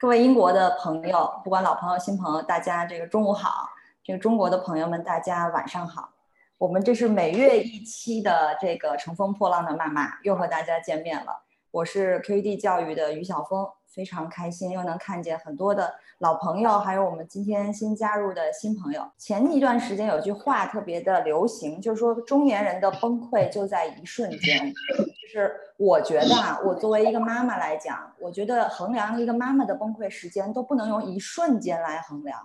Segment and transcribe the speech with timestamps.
[0.00, 3.68] 各位英国的朋友，不管老朋友、新朋友，大家这个中午好；
[4.04, 6.10] 这个中国的朋友们，大家晚上好。
[6.56, 11.42] 我们这是每月一期的这个《乘风破浪的妈妈》，又和大家见面了。
[11.70, 19.02] 我是 QED 教育的于晓峰，非常开心又能看见很多的老朋友，还有我们今天新加入的新朋友。
[19.18, 24.72] 前一段时间有句话特别的流行，就是说中年人的崩溃就在一瞬间。
[24.96, 32.38] 就是我觉得啊，我作为一个妈妈来讲，我觉得衡量一个妈妈的崩溃时间都不能用一瞬间来衡量，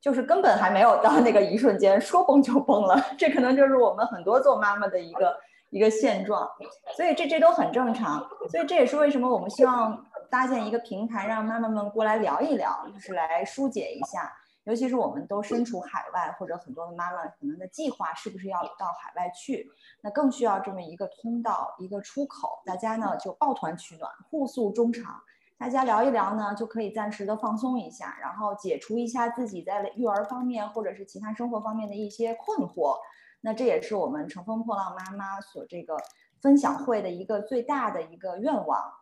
[0.00, 2.96] 就是根本还没有到那个一瞬间，说崩就崩了。
[3.18, 5.36] 这可能就是我们很多做妈妈的一个
[5.70, 6.48] 一个现状，
[6.96, 8.26] 所以这这都很正常。
[8.50, 14.32] 所以这也是为什么我们希望搭建一个平台，让妈妈们过来聊一聊，就是来疏解一下。
[14.64, 19.66] 尤其是我们都身处海外，或者很多的妈妈可能的计划是不是要到海外去，
[20.02, 25.22] 那更需要这么一个通道、一个出口，大家呢就抱团取暖，互诉衷肠，
[25.58, 32.98] 大家聊一聊呢，就可以暂时的放松一下，然后解除一下自己在育儿方面或者是其他生活方面的一些困惑。
[33.40, 35.96] 那这也是我们乘风破浪妈妈所这个
[36.42, 38.92] 分享会的一个最大的一个愿望。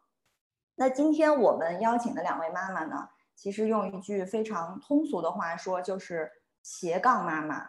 [0.74, 3.08] 那今天我们邀请的两位妈妈呢？
[3.34, 6.30] 其实用一句非常通俗的话说，就是
[6.62, 7.66] 斜杠妈妈，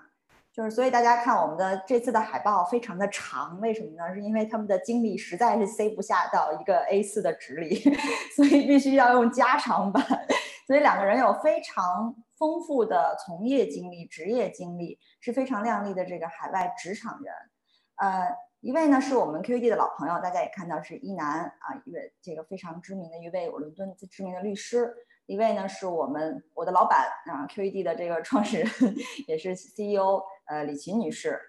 [0.54, 4.14] 就是所以大家看我们的这次的海报非常的长，为什么呢？
[4.14, 7.76] 是因为他们的精力实在是塞不下到一个 A4 的纸里，
[8.36, 10.02] 所以必须要用加长版。
[10.68, 17.34] 所以两个人有非常丰富的从业经历、职业经历，是非常靓丽的这个海外职场人。
[17.96, 18.28] 呃，
[18.60, 24.94] 一位呢是我们 QED 的老朋友，大家也看到是一男啊，一位这个非常知名的一位伦敦知名的律师。
[25.26, 28.70] 一位呢是我们我的老板啊，QED 的这个创始人，
[29.26, 31.40] 也是 CEO，呃，李琴女士。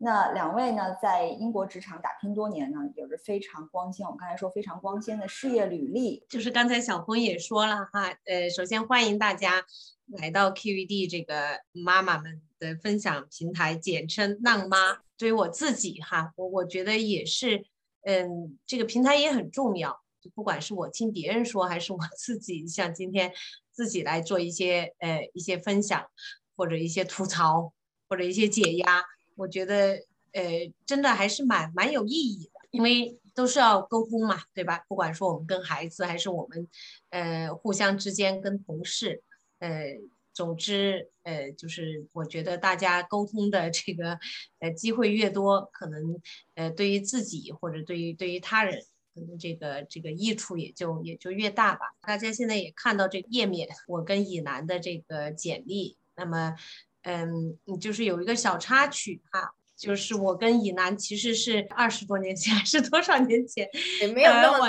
[0.00, 6.24] 那两位呢，在英国职场打拼多年呢，有着非常光鲜，我刚才说非常光鲜的事业履历。
[6.28, 9.64] 就是刚才小峰也说了哈，呃，首先欢迎大家
[10.06, 15.00] 来到 QED 这个妈妈们的分享平台，简称“浪妈”。
[15.18, 17.64] 对于我自己哈，我我觉得也是，
[18.02, 20.00] 嗯，这个平台也很重要。
[20.20, 23.32] 就不管是我听别人说，还是我自己像今天
[23.72, 26.08] 自己来做一些呃一些分享，
[26.56, 27.72] 或者一些吐槽，
[28.08, 29.02] 或者一些解压，
[29.38, 29.92] 我觉得
[30.32, 30.42] 呃
[30.84, 34.84] 真的还是蛮蛮有意义的，因为都是要沟通嘛，对吧？
[34.88, 36.68] 不管说我们跟孩子，还是我们
[37.10, 39.22] 呃互相之间跟同事，
[39.60, 39.96] 呃，
[40.34, 44.18] 总之呃就是我觉得大家沟通的这个
[44.58, 46.20] 呃机会越多，可能
[46.56, 48.84] 呃对于自己或者对于对于他人。
[49.14, 51.86] 可能这个这个益处也就也就越大吧。
[52.02, 55.96] 大家现在也看到这个页面，我跟以南的这个简历。
[56.14, 56.54] 那么，
[57.02, 63.68] 嗯，就是有一个小插曲哈，就是我跟以南其实是二十多年前还是多少年前？
[64.00, 64.66] 也没有那么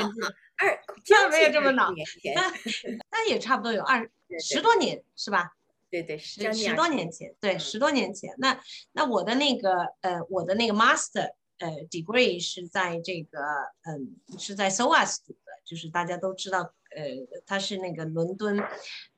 [0.57, 1.91] 二，那没有这么老，
[3.11, 4.09] 那也差不多有二
[4.39, 5.51] 十多年是吧？
[5.89, 8.33] 对对，十十多年前，对十多年前。
[8.37, 8.59] 那
[8.91, 11.31] 那我的那个呃，我的那个 master。
[11.59, 13.37] 呃，degree 是在这个，
[13.83, 18.57] 嗯，是在 SOAS 读的，就是大家都知道，呃，它是那个伦敦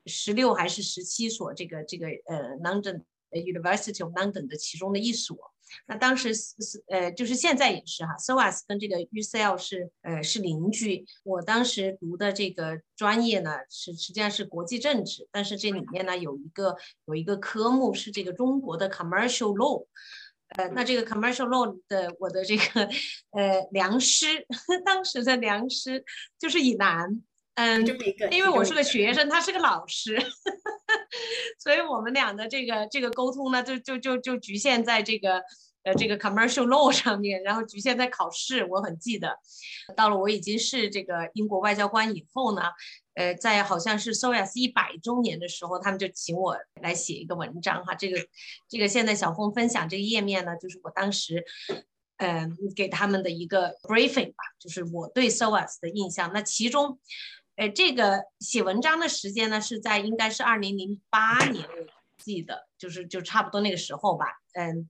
[0.06, 5.36] 十六还是十七所这个这个呃 London University of London 的其中的一所。
[5.86, 6.52] 那当时是
[6.88, 11.06] 呃，就是现在也是哈，SOAS 跟这个 UCL 是呃是邻居。
[11.24, 19.86] 我当时读的这个专业呢是实际上是国际政治，但是这里面呢有一个有一个科目是这个中国的 Commercial Law。
[20.54, 22.84] 呃，那这个 commercial law 的我的这个
[23.30, 24.46] 呃良师，
[24.84, 26.04] 当时的良师
[26.38, 27.22] 就是以南，
[27.54, 27.86] 嗯，
[28.30, 30.18] 因为我是个学生，他是个老师，
[31.60, 35.42] 所以我们俩的这个这个沟通呢，就就就就局限在这个
[35.82, 39.38] 呃这个 commercial law 上面，然后局限在考试，我很记得，
[39.96, 42.62] 到了我已经是这个英国外交官以后呢。
[43.14, 47.94] 呃，在好像是 SOAS 一百周年的时候，他们就请我来写一个文章哈。
[47.94, 48.18] 这个
[48.70, 51.44] 这个现在小峰分享这个页面呢，就是我当时
[52.16, 56.32] 嗯给他们的一个 briefing 吧，就是我对 SOAS 的印象。
[56.32, 56.98] 那其中，
[57.62, 61.86] 呃，这个写文章的时间呢是在应该是二零零八年，我
[62.18, 64.26] 记得就是就差不多那个时候吧。
[64.54, 64.88] 嗯，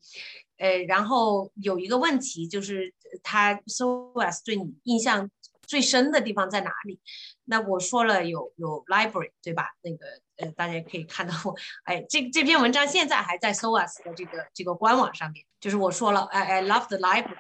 [0.57, 5.31] 呃，然后有一个问题就是他 SOAS 对你印象。
[5.65, 7.01] 最深的地方在哪里？
[7.45, 9.71] 那我说了有有 library 对吧？
[9.81, 10.05] 那个
[10.37, 15.47] 呃，大家可以看到我，哎，这这篇文章现在还在 SOAS 的这个这个官网上面。
[15.61, 17.39] 就是我说了，I I love the library，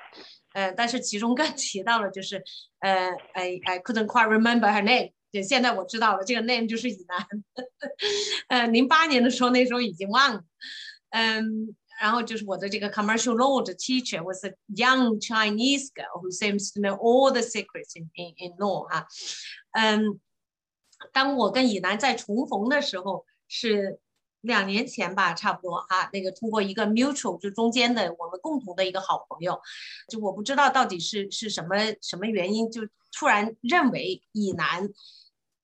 [0.55, 2.43] 呃，但是其中更提到了就是
[2.79, 5.13] 呃，I I couldn't quite remember her name。
[5.33, 7.27] 对，现在我知道了，这个 name 就是以南。
[8.49, 10.45] 呃，零八年的时候，那时候已经忘了。
[11.11, 11.75] 嗯。
[12.01, 17.41] 然后就是我的这个 commercial law 的 teacher was a young Chinese girl who seems to know all the
[17.41, 19.07] secrets in in in law 哈，
[19.71, 20.19] 嗯，
[21.13, 24.01] 当我跟以南在重逢的时候是
[24.41, 29.61] 两年前吧，差不多哈，那个通过一个 mutual 就中间的我们共同的一个好朋友，
[30.09, 32.81] 就我不知道到底是是什么什么原因，就
[33.17, 34.89] 突然认为以南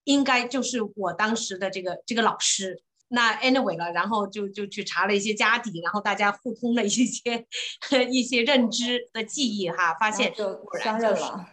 [0.09, 2.83] 应该就是我当时的这个这个老师。
[3.11, 7.47] 那 anyway 了，然后就就去查了一些家底，然后大家互通了一些
[8.11, 11.47] 一些认知的记忆哈，发现就相认了。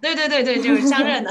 [0.00, 1.30] 对对对对，就是相认的。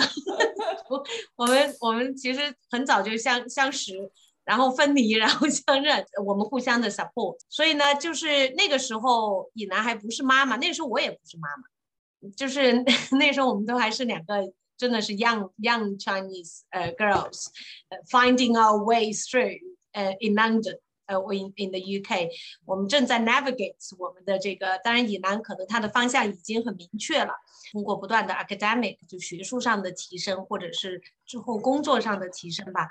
[1.36, 2.40] 我们我们其实
[2.72, 4.10] 很早就相相识，
[4.46, 7.36] 然后分离，然后相认，我们互相的 support。
[7.50, 12.82] 所以呢，就是那个时候以南还不是妈妈，那个时候我也不是妈妈，就是
[13.20, 14.36] 那时候我们都还是两个。
[14.77, 19.59] 真的是 young young Chinese 呃 girls，finding our way through
[19.93, 22.30] 呃 in London 呃 in in the UK，
[22.66, 27.34] 我们正在 navigate 我们的这个，当然以南可能它的方向已经很明确了。
[27.72, 32.90] 通过不断的 academic 就学术上的提升，或者是之后工作上的提升吧，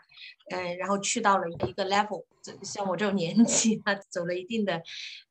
[0.51, 2.25] 嗯，然后去到了一个 level，
[2.63, 4.83] 像我这种年纪， 啊，走了一定的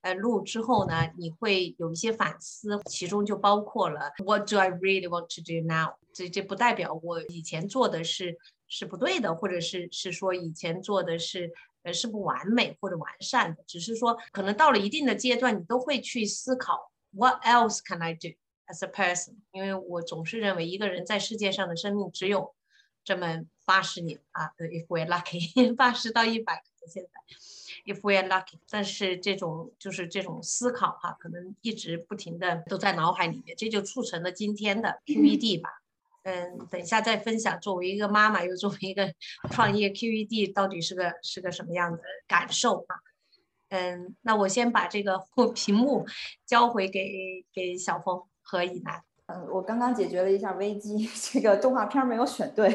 [0.02, 5.96] 呃路之后呢，你会有一些反思，其中就包括了 What do I really want to do now？
[6.14, 8.38] 这这不代表我以前做的是
[8.68, 11.52] 是不对的，或者是是说以前做的是
[11.84, 22.56] 呃是不完美或者完善的，只是说可能到了一定的阶段，你都会去思考 What else can I do？as a person，因为我总是认为一个人在世界上的生命只有
[23.04, 27.10] 这么八十年啊，if we're lucky，八十到一百现在
[27.94, 35.83] ，if we are lucky，但是这种就是这种思考哈，可能一直不停的都在脑海里面，这就促成了今天的 QED 吧。
[36.24, 39.14] 嗯，等一下再分享，作为一个妈妈又作为一个
[39.52, 42.96] 创业 QED 到底是个是个什么样的感受啊？
[43.70, 45.20] 嗯，那我先把这个
[45.56, 46.06] 屏幕
[46.46, 48.22] 交回给给小峰。
[48.46, 52.70] 和以南，嗯，我刚刚解决了一下危机， 这个动画片没有选对，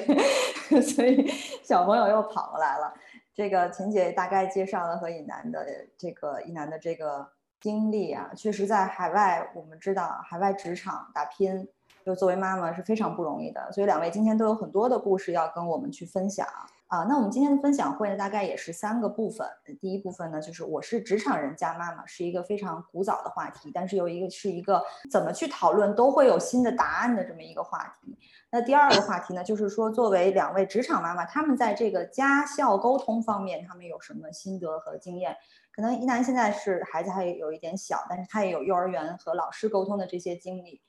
[0.81, 1.31] 所以
[1.63, 2.95] 小朋友又跑过来了。
[3.35, 11.69] 这个琴姐大概介绍了和以南的这个以南的这个经历啊，确实在海外，我们知道海外职场打拼，
[12.09, 16.47] 就作为妈妈是非常不容易的，所以两位今天都有很多的故事要跟我们去分享。
[16.87, 19.47] 啊，那我们今天的分享会呢，大概也是三个部分。
[19.79, 28.17] 第一部分呢，就是我是职场人加妈妈，是一个非常古早的话题，但是有一个是一个怎么去讨论都会有新的答案的这么一个话题。
[28.51, 35.37] 那第二个话题呢，就是说作为两位职场妈妈，他们在这个家校沟通方面，他们有什么心得和经验？
[35.71, 40.81] 可能一楠现在是孩子还有一点小，但是他也有幼儿园和老师沟通的这些经历。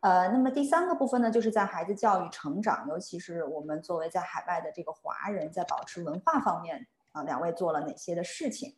[0.00, 8.76] 呃，那么第三个部分呢，就是在孩子教育成长，尤其是我们作为在海外的这个华人，在保持文化方面啊，两位做了哪些的事情？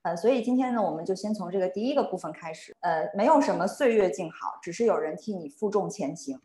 [0.00, 2.74] 呃，所以今天呢，我们就先从这个第一个部分开始。
[2.80, 6.40] 呃，没有什么岁月静好，只是有人替你负重前行。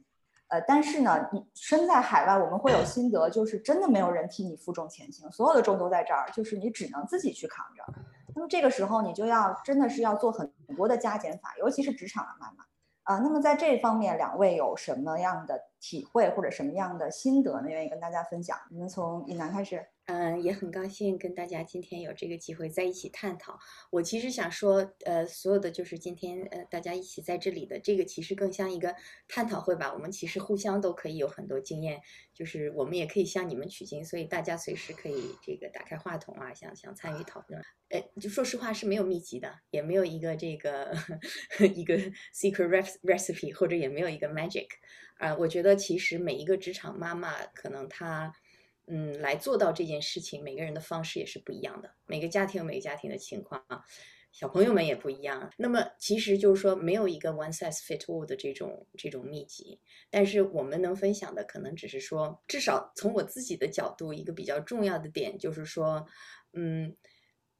[0.49, 7.83] 呃，但是呢，你身在海外，我们会有心得，就是真的没有人替你负重前行，所有的重都在这儿，就是你只能自己去扛着。
[8.35, 12.65] 那么这个时候，你就要真的是要做很多的加减法，尤其是职场的妈妈。
[13.07, 17.69] 啊，那么在这方面，两位有什么样的体会或者什么样的心得呢？
[17.69, 18.57] 愿意跟大家分享？
[18.69, 19.87] 我们从以南开始。
[20.07, 23.59] 嗯，也很高兴跟大家今天有这个机会在一起探讨。
[23.91, 28.95] 我其实想说，呃，所有的就是今天呃大家一起在这里的这个，其实更像一个
[29.27, 29.93] 探讨会吧。
[29.93, 31.99] 我们其实互相都可以有很多经验，
[32.33, 37.61] 就是我们也可以向你们取经，所以大家随时可以这个打开话筒啊，想想参与讨论。
[37.89, 40.95] 呃，就说实话是没有秘籍的，也没有一个这个
[41.75, 41.97] 一个
[42.33, 42.69] secret
[43.03, 44.67] recipe，或者也没有一个 magic。
[45.17, 48.31] 啊，我觉得其实每一个职场妈妈可能她。
[48.87, 51.93] 嗯，来做到这件事情，每个人的方式也是不一样的。
[52.05, 53.83] 每个家庭有每个家庭的情况啊，
[54.31, 55.51] 小朋友们也不一样。
[55.57, 59.81] 那么，其实就是说，没有一个 one size fit all 的这种这种秘籍。
[60.09, 66.05] 但是，我们能分享的，可能只是说，至少从我自己的角度，一个比较重要的点就是说，
[66.53, 66.95] 嗯，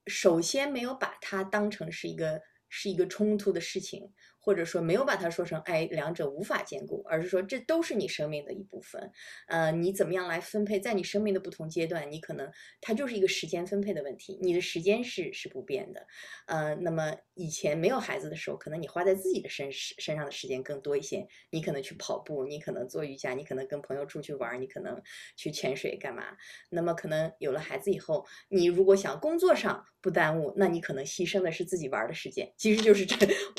[0.06, 4.14] 首先没有把它当成是一个是一个冲突的事情。
[4.48, 9.12] 或者说没有把它说成哎两者无法兼顾，而是说这都是你生命的一部分。
[9.50, 12.50] 呃，你怎么样来分配，在你生命的不同阶段，你可能
[12.80, 14.40] 它就是一个时间分配的问题。
[14.42, 16.08] 你的时间是是不变的。
[16.46, 21.28] 呃，那么以前没有孩子的时候，可能你花在自己的身身上的时间更多一些。
[21.50, 25.02] 你可能去跑步，你可能做瑜伽，你可能跟朋友出去玩，你可能
[25.36, 26.24] 去潜水干嘛？
[26.70, 32.50] 那么可能有了孩子以后，你如果想工作上不耽误，那你可能牺牲的是自己玩的时间。
[32.58, 33.16] 其实就是这，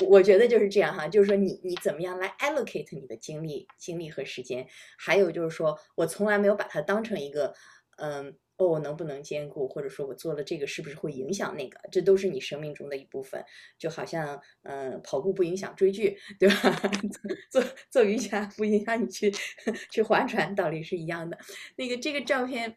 [0.07, 7.53] 我觉得就是这样哈，就是说你你怎么样来 allocate 你的精力、精力和时间，还有就是说我从来没有把它当成一个，
[7.97, 8.35] 嗯。
[8.59, 11.79] 哦，我能不能兼顾，或者说我做了这个是不是会影响那个？
[11.93, 13.41] 这都是你生命中的一部分。
[13.77, 16.81] 就好像，嗯，跑步不影响追剧，对吧？
[17.49, 19.31] 做做瑜伽不影响你去
[19.89, 21.37] 去划船，道理是一样的。
[21.77, 22.75] 那个这个照片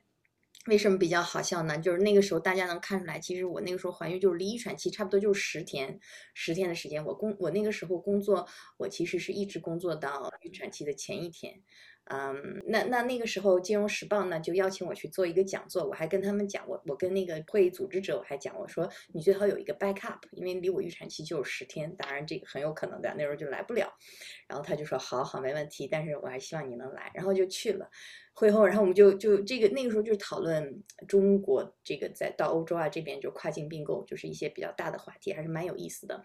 [0.67, 1.77] 为什么比较好笑呢？
[1.79, 5.99] 就是那个时候大家能看出来，其实我那个时候怀孕就是离预产期差不多就是十天，
[6.35, 7.05] 十天的时间。
[7.05, 11.63] 我工我那个时候工作，我其实是一直工作到预产期的前一天。
[12.07, 23.93] 嗯，那那那个时候，《金融时报》呢就邀请我去做一个讲座，我还跟他们讲，我我跟那个会议组织者我还讲，我说你最好有一个 backup，因为离我预产期就有十天，当然这个很有可能的那时候就来不了。
[24.49, 27.89] 然后他就说好好没问题，但是我还希望你能来，然后就去了
[28.33, 36.23] 会后，然后我们就就这个那个时候就是讨论中国这个在到欧洲啊这边就跨境并购，就是一些比较大的话题，还是蛮有意思的。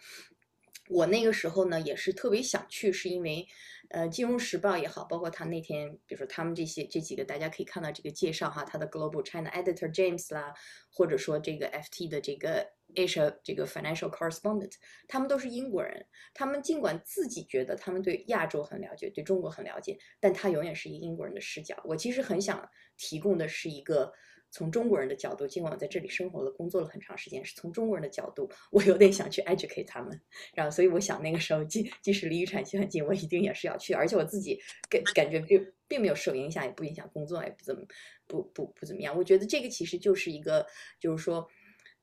[0.89, 3.47] 我那个时候呢也是特别想去，是因为。
[3.89, 10.53] 呃，《金融时报》也好，包括他那天，比如说他们这些这几个，大家可以看到这个介绍哈，他的 Global China Editor James 啦，
[10.91, 14.73] 或者说这个 FT 的这个 Asia 这个 Financial Correspondent，
[15.07, 16.05] 他们都是英国人。
[16.33, 21.81] 他们尽管自己觉得他们对亚洲很了解，对中国很了解，但他永远是一个英国人的视角。
[21.85, 24.13] 我其实很想提供的是一个。
[24.49, 30.19] 从中国人的角度，尽管我在这里生活了、工作了很长时间，是从中国人的角度，我有点想去 educate 他们。
[30.53, 33.93] 然后，所以我想那个时候，即即使离预产期很近，我一定也是要去。
[33.93, 37.85] 而且我自己感感觉并并没有受影响，也不影响工作，也不怎么
[38.25, 39.15] 不不不怎么样。
[39.15, 40.65] 我觉得这个其实就是一个，
[40.99, 41.47] 就是说，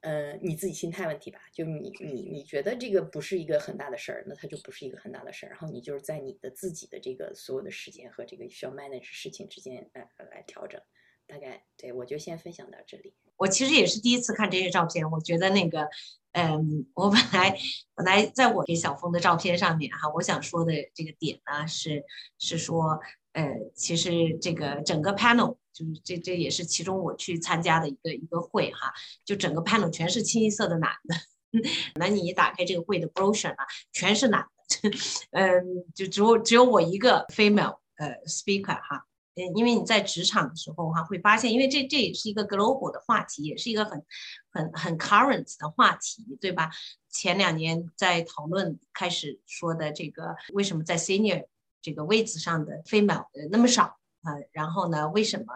[0.00, 1.40] 呃，你自己心态问题吧。
[1.52, 5.48] 就你你你觉得这个不是一个很大的事儿，那它就不是一个很大的事儿。
[5.48, 10.80] 然后你就是在你的自己的这个所有的时间和这个需要 manage 事情之间来来调整。
[11.26, 13.14] 大概对我就先分享到这里。
[13.36, 15.88] 我其实也是第一次看这些照片，我觉得那个，
[16.32, 17.58] 嗯，我本来
[17.94, 22.04] 本来在我给小峰的照片上面哈，我想说的这个点呢是
[22.38, 23.00] 是说，
[23.32, 28.92] 呃，其实这个整个 panel 就是这这也是其中我去参加的一个一个会哈，
[29.24, 31.16] 就整个 panel 全是清一色的男的，
[31.98, 34.90] 那你一打开这个会的 brochure 啊，全是男的，
[35.32, 39.06] 嗯，就只有只有我一个 female 呃 speaker 哈。
[39.36, 44.04] 嗯，因为你在职场的时候哈，会发现，因为这这也是一个 global 的话题，也是一个很
[44.50, 46.70] 很很 current 的话题，对吧？
[47.10, 51.46] 前两年在讨论开始说的这个，为什么在 senior
[51.82, 54.32] 这个位置上的 female 那么少啊？
[54.52, 55.46] 然后呢，为什么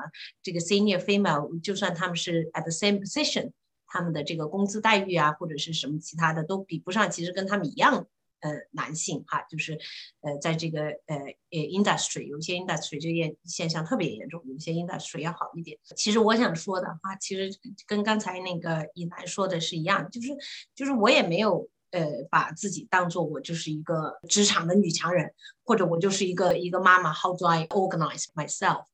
[0.42, 3.52] 这个 senior female 就算他们是 at the same position，
[3.86, 8.06] 他们的这个工资待遇啊，或者是什么其他的都比不上，其实跟他们一样。
[8.40, 9.78] 呃，男性哈，就是
[10.20, 11.16] 呃，在这个呃
[11.50, 15.76] 呃 industry，有些 industry 这现现象特别严重，有些 industry 要好一点。
[15.96, 20.28] 其实我想说的话，其实跟刚才那个以南说的是一样，就是
[20.74, 27.12] 就是我也没有呃把自己当做我就是一个职场的女强人，或者我就是一个一个妈妈。
[27.12, 28.84] How do I organize myself？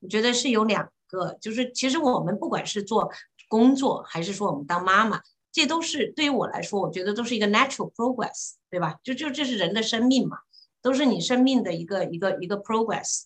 [0.00, 3.12] 我觉得是有两个，就是其实我们不管是做
[3.48, 5.20] 工作，还是说我们当妈妈。
[5.54, 8.96] 这都是对于我来说，我觉得都是一个 natural progress，对吧？
[9.04, 10.38] 就就这是人的生命嘛，
[10.82, 13.22] 都是你生命的一个一个一个 progress，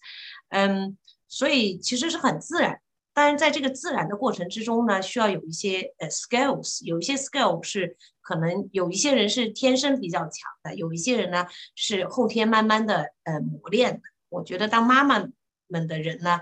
[0.50, 2.82] 嗯，所以其实是很自然。
[3.14, 14.02] 当然，在这个自然的过程之中呢，需要有一些呃 skills，有一些 skills 是可能有一些人是天生比较强的，有一些人呢是后天慢慢的呃磨练的。
[14.28, 15.26] 我觉得当妈妈
[15.66, 16.40] 们的人呢，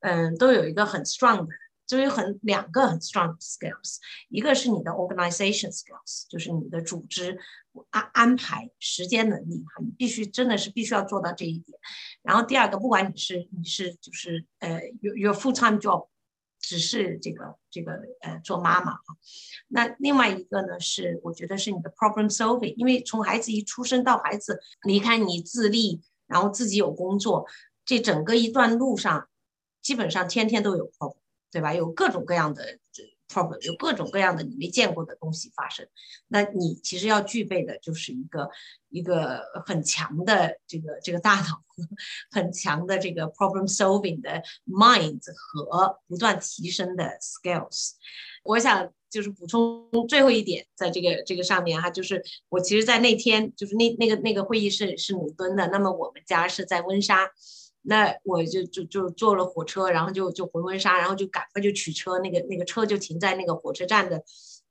[0.00, 1.54] 嗯，都有一个很 strong 的。
[1.88, 3.96] 就有很两个很 strong skills，
[4.28, 7.38] 一个是你的 organization skills，就是你的组织
[7.90, 11.78] 安安排时间能力哈，你必须真的是必须要做到这一点。
[12.22, 16.08] 然后第二个，不管你是你是就是呃有有 full time job，
[16.60, 19.16] 只是这个这个呃做妈妈哈，
[19.68, 27.46] 那另外一个呢是我觉得是你的 problem solving，因为从孩子一出生到孩子离开你自立，然后自己有工作，
[27.86, 29.26] 这整个一段路上
[29.80, 31.16] 基本上天天都有 problem。
[31.50, 31.74] 对吧？
[31.74, 32.78] 有各种各样的
[33.28, 35.86] problem，有各种各样的你没见过的东西发生。
[36.28, 38.50] 那你其实要具备的就是一个
[38.88, 41.62] 一个很强的这个这个大脑，
[42.30, 47.92] 很强的这个 problem solving 的 mind 和不断提升的 skills。
[48.44, 57.30] 我想就是补充最后一点，在这个这个上面哈，就是我其实，在那天就是那那个那个会议室是伦敦的，那么我们家是在温莎。
[57.88, 64.22] 那我就就就坐了火车，然后就就回温莎，然后就赶快就取车，那个那个车就停在那个火车站的，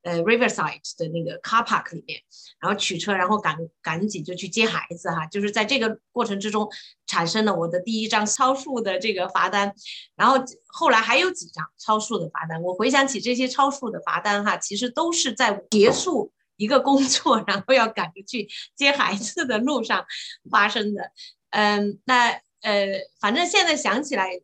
[0.02, 2.20] 呃，Riverside 的那个 car park 里面，
[2.60, 6.68] 然后取车，然后赶赶紧就去接孩子哈，就是在这个过程之中
[7.08, 9.74] 产生了我的第一张超速的这个罚单，
[10.14, 10.36] 然后
[10.68, 20.06] 后来还有几张超速的罚单，我回想起这些超速的罚单哈，其实都是在结束一个工作，然后要赶着去接孩子的路上
[20.48, 21.10] 发生的，
[21.50, 22.40] 嗯，那。
[22.61, 22.87] 呃，
[23.19, 24.39] 反正现在想起来，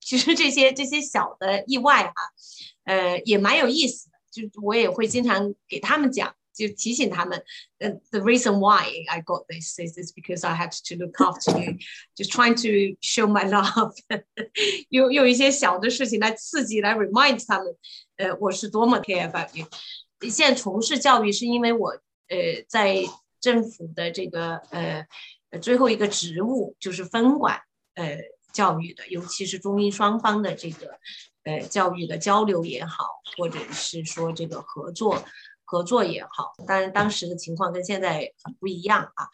[0.00, 2.12] 其实这些这些小的意外哈，
[2.84, 4.12] 呃，也蛮有意思的。
[4.32, 7.44] 就我也会经常给他们讲，就提醒他们，
[7.78, 11.76] 呃，the reason why I got this is is because I had to look after you,
[12.16, 13.94] just trying to show my love，
[14.88, 17.76] 用用一些小的事情来刺激，来 remind 他们，
[18.16, 19.66] 呃，我是多么 care about you。
[20.30, 21.90] 现在从事教育是因为我，
[22.28, 23.04] 呃，在
[23.40, 25.06] 政府的这个，呃。
[25.49, 27.59] 呃，最后一个职务就是分管
[27.95, 28.17] 呃
[28.53, 30.97] 教育的，尤其是中英双方的这个
[31.43, 33.05] 呃教育的交流也好，
[33.37, 35.23] 或者是说这个合作
[35.63, 36.53] 合作也好。
[36.65, 39.27] 当然，当时的情况跟现在很不一样啊。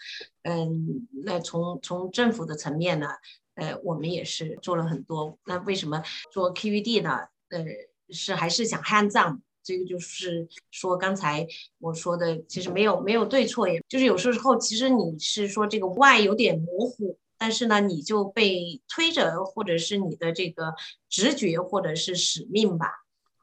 [0.44, 3.08] 嗯，那从从政府的层面呢，
[3.56, 5.38] 呃，我们也是做了很多。
[5.46, 7.28] 那为什么做 QED 呢？
[7.50, 7.64] 呃，
[8.10, 9.42] 是还是想 hands on。
[9.64, 11.48] 这个就是说，刚才
[11.80, 20.74] 我说的，其实没有没有对错，也就是有时候其实你是说这个 why 有点模糊，但是呢，你就被推着，或者是你的这个
[21.10, 22.88] 直觉或者是使命吧，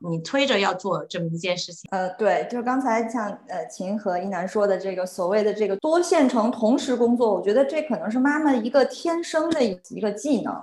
[0.09, 1.89] 你推着要做这么一件事情。
[1.91, 10.55] 呃，对，就是刚才像呃秦和一楠说的这个所谓的这个多线程同时工作，我觉得这可能是妈妈一个天生的一个技能。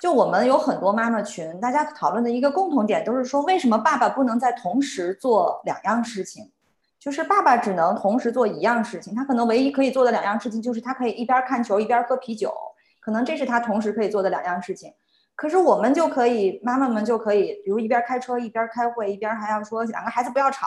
[0.00, 6.50] 就我们有很多妈妈群，大家讨论的一个共同点都是说，为什么爸爸不能在同时做两样事情？
[6.98, 12.52] 就是爸爸只能同时做一样事情，他可能唯一可以做的两样事情就是他可以一边看球一边喝啤酒，
[13.00, 14.92] 可能这是他同时可以做的两样事情。
[15.36, 20.66] 可是我们就可以，妈妈们就可以，比如一边开车一边开会，一边还要说两个孩子不要吵，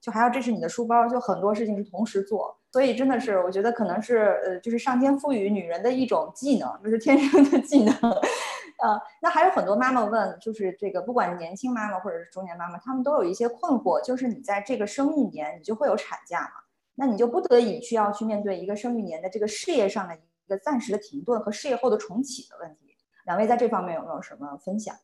[0.00, 2.54] 就还要这是你的书包，就很多事情是同时做。
[2.72, 7.94] 所以真的是，我觉得可能是呃，就是上天赋予女人的一种技能，就是天生的技能。
[7.94, 16.62] 呃，那还有很多妈妈问，就是这个不管年轻妈妈或者是中年妈妈，她们都有一些困惑，就是你在这个生育年你就会有产假嘛，
[16.94, 22.96] 那你就不得已需要去面对一个生育年的这个事业上的一个暂时的停顿和事业后的重启的问题。
[23.26, 24.96] 两位在这方面有没有什么分享？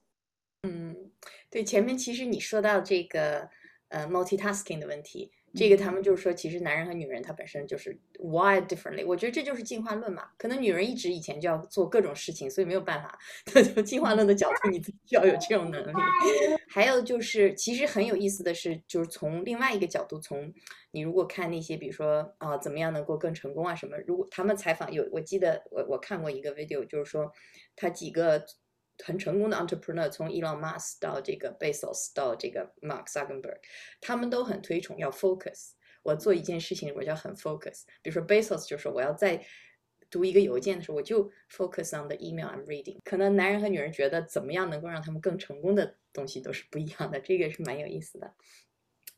[0.63, 0.97] 嗯，
[1.51, 3.49] 对，前面其实你说到这个
[3.91, 5.31] 呃 multitasking 的问题。
[5.55, 9.05] 这个他们就是说，其实男人和女人他本身就是 wired differently。
[9.05, 10.29] 我觉得这就是进化论嘛。
[10.37, 13.19] 可能女人一直以前就要做各种事情，所以没有办法。
[13.47, 15.97] 从进化论的角度，你自己要有这种能力。
[16.69, 20.53] 还有就是，其实很有意思的是，就是从另外一个角度，从
[20.91, 23.97] 你如果看那些，比如说啊，怎么样能够更成功啊什么？
[24.07, 27.33] 如果他们采访有，我记得我我看过一个 video，就是说
[27.75, 28.45] 他几个。
[29.05, 33.59] 很成功的 entrepreneur，从 Elon Musk 到这个 Bezos 到这个 Mark Zuckerberg，
[34.01, 35.73] 他们都很推崇要 focus。
[36.03, 37.83] 我做一件事情，我就要很 focus。
[38.03, 39.45] 比如说 Bezos 就说，我要在
[40.11, 42.99] 读一个邮件的时候，我就 focus on the email I'm reading。
[43.05, 48.35] 可能男人和女人觉得怎么样能够让他们更成功的东西都是不一样的，这个是蛮有意思的。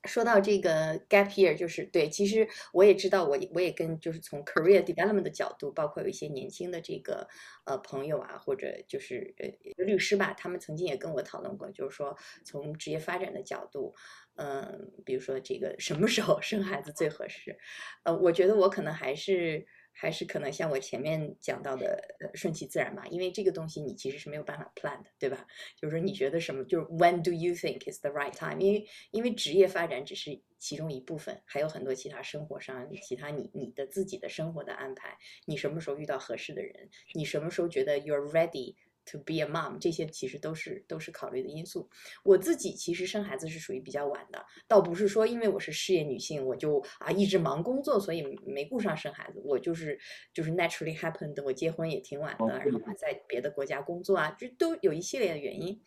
[0.04, 7.28] 说到这个 gap year，就是对，其实我也知道，我我也跟就是从 career development 的角度，包括有一些年轻的这个
[7.64, 13.94] 呃朋友啊，或者就是呃律师吧，他们曾经也跟我讨论过，就是说从职业发展的角度，
[14.36, 17.58] 嗯，比如说这个什么时候生孩子最合适？
[18.04, 19.66] 呃，我觉得我可能还是。
[19.92, 25.46] 还是可能像我前面讲到的，呃，顺其自然吧，因为这个东西你其实是没有办法 plan 的，对吧？
[25.76, 28.60] 就是说你觉得什么，就是 When do you think is the right time？
[28.60, 38.76] 因为因为职业发展只是其中一部分，还有很多其他生活上其他你你的自己的生活的安排，你什么时候遇到合适的人，你什么时候觉得 you're ready？
[39.04, 41.88] ready？To be a mom，这些其实都是都是考虑的因素。
[42.22, 49.40] 我自己其实生孩子是属于比较晚的，倒不是说因为我是事业女性，我就啊一直忙工作，所以没顾上生孩子。
[49.44, 49.98] 我就是
[50.32, 55.80] 就是 naturally happened，我结婚也挺晚的，然后在别的国家工作啊，这都有一系列的原因。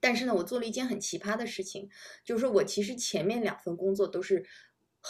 [0.00, 1.88] 但是呢，我做了一件很奇葩的事情，
[2.24, 4.44] 就是说我其实前面两份工作都是。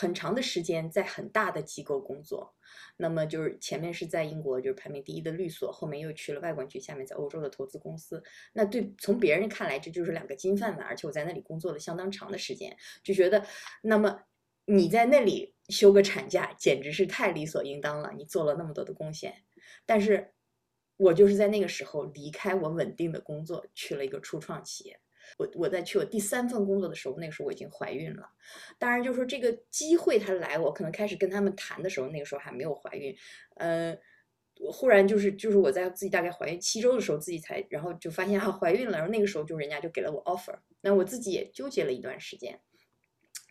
[0.01, 2.55] 很长的时间在很大的机构工作，
[2.97, 8.23] 那么就是前面是在英国就是排名第一的律所，后面又去了外管局，下面在欧洲的投资公司。
[8.53, 13.45] 那对从别人看来，这就是两个金饭碗，而且我在那里工作了相当长的时间，就觉得
[13.83, 14.23] 那么
[14.67, 18.13] 你在那里休个产假，简直是太理所应当了。
[18.17, 19.35] 你做了那么多的贡献，
[19.85, 20.33] 但是
[20.97, 25.01] 我就是在那个时候离开我稳定的工作，去了一个初创企业。
[25.37, 28.29] 我我在去我第三份工作的时候，那个时候我已经怀孕了。
[28.79, 33.15] 当然，就是说这个机会它来，我可能开始跟他们谈的时候，那个时候还没有怀孕。
[33.57, 33.97] 呃，
[34.61, 38.99] 我忽然就是就是我在自己大概怀孕七周的时候，自己才然后就发现啊怀孕了。
[38.99, 42.61] 然后那个时候就人家就给了我 offer，那我自己也纠结了一段时间。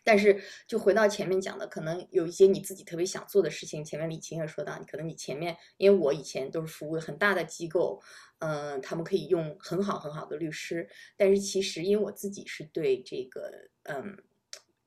[0.08, 3.84] 但是就回到前面讲的，可能有一些你自己特别想做的事情。
[3.84, 8.00] 前面李晴也说到，可能你前面因为我以前都是服务很大的机构。
[8.38, 14.16] 嗯，他们可以用很好很好的律师，但是其实因为我自己是对这个嗯，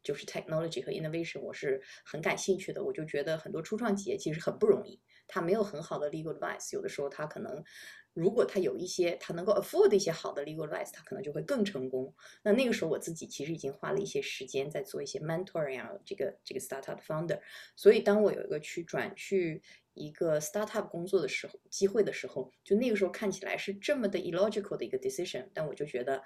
[0.02, 7.64] 就是 technology 和 innovation 我是很感兴趣的，我就觉得很多初创企业其实很不容易，他没有很好的 legal advice，有的时候他可能
[8.14, 12.14] 如果他有一些他能够 afford 一些好的 legal advice，他可能就会更成功。
[12.44, 17.40] 那那个时候我自己其实已经花了一些时间在做一些 mentoring 啊，这个这个 startup founder，
[17.76, 19.62] 所以当我有一个去转去。
[19.94, 26.24] 一个 startup 工作的时候，机会的时候，就那个时候看起来是这么的 illogical 的一个 decision，但我就觉得，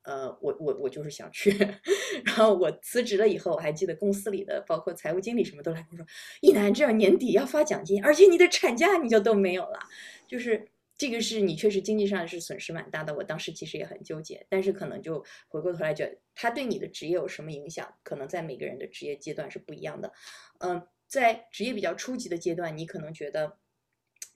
[0.00, 1.50] 呃，我我我就是想去。
[2.24, 6.06] 然后我辞职了以后，我还记得公司里的包括财务经理什么都来跟我说，
[6.40, 9.78] 一楠这样年底要发奖金，而且你的产假你就都没有了，
[10.26, 13.14] 就是这个是你确实经济上是损失蛮大的。
[13.14, 17.92] 我当时其实也很纠结，但是可能就回过头来觉得，他对你的职业有什么影响？
[18.02, 20.12] 可能在每个人的职业阶段是不一样的，
[20.60, 20.86] 嗯。
[21.08, 23.58] 在职业比较初级的阶段，你可能觉得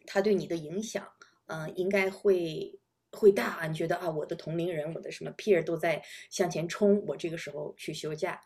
[0.04, 1.08] 他对你的影响，
[1.46, 2.78] 嗯，应该会
[3.12, 3.66] 会大。
[3.66, 8.38] 你觉得啊，我的同龄人，我的什么 peer 都在向前冲，我这个时候去休假。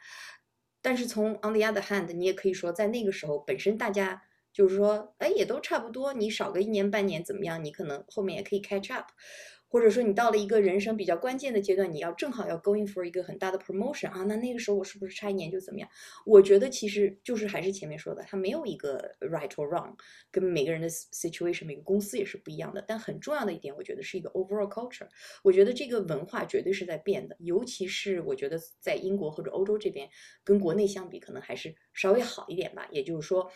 [0.81, 6.13] 但是从 on the other hand，你也可以说，在那个时候本身大家就是说，哎，也都差不多。
[6.13, 7.65] 你少个一年半年怎么样？
[7.65, 9.09] 你可能后面也可以 catch up。
[9.73, 15.89] 或者说你到了一个人生比较关键的阶段，你要正好要 going for 一个很大的 promotion 啊，那那个时候我是不是差一年就怎么样？
[16.27, 19.95] 我觉得其实就是还是前面说的，它没有一个 right or wrong，
[20.33, 22.85] 跟每个人的 situation，每个公司也是不一样的。
[22.85, 25.07] 但很重要的一点，我觉得是一个 overall culture。
[25.45, 30.11] 我觉得这个文化绝对是在变的，尤其是我觉得在英国或者欧洲这边，
[30.43, 32.89] 跟国内相比，可能还是稍微好一点吧。
[32.91, 33.49] 也就是说，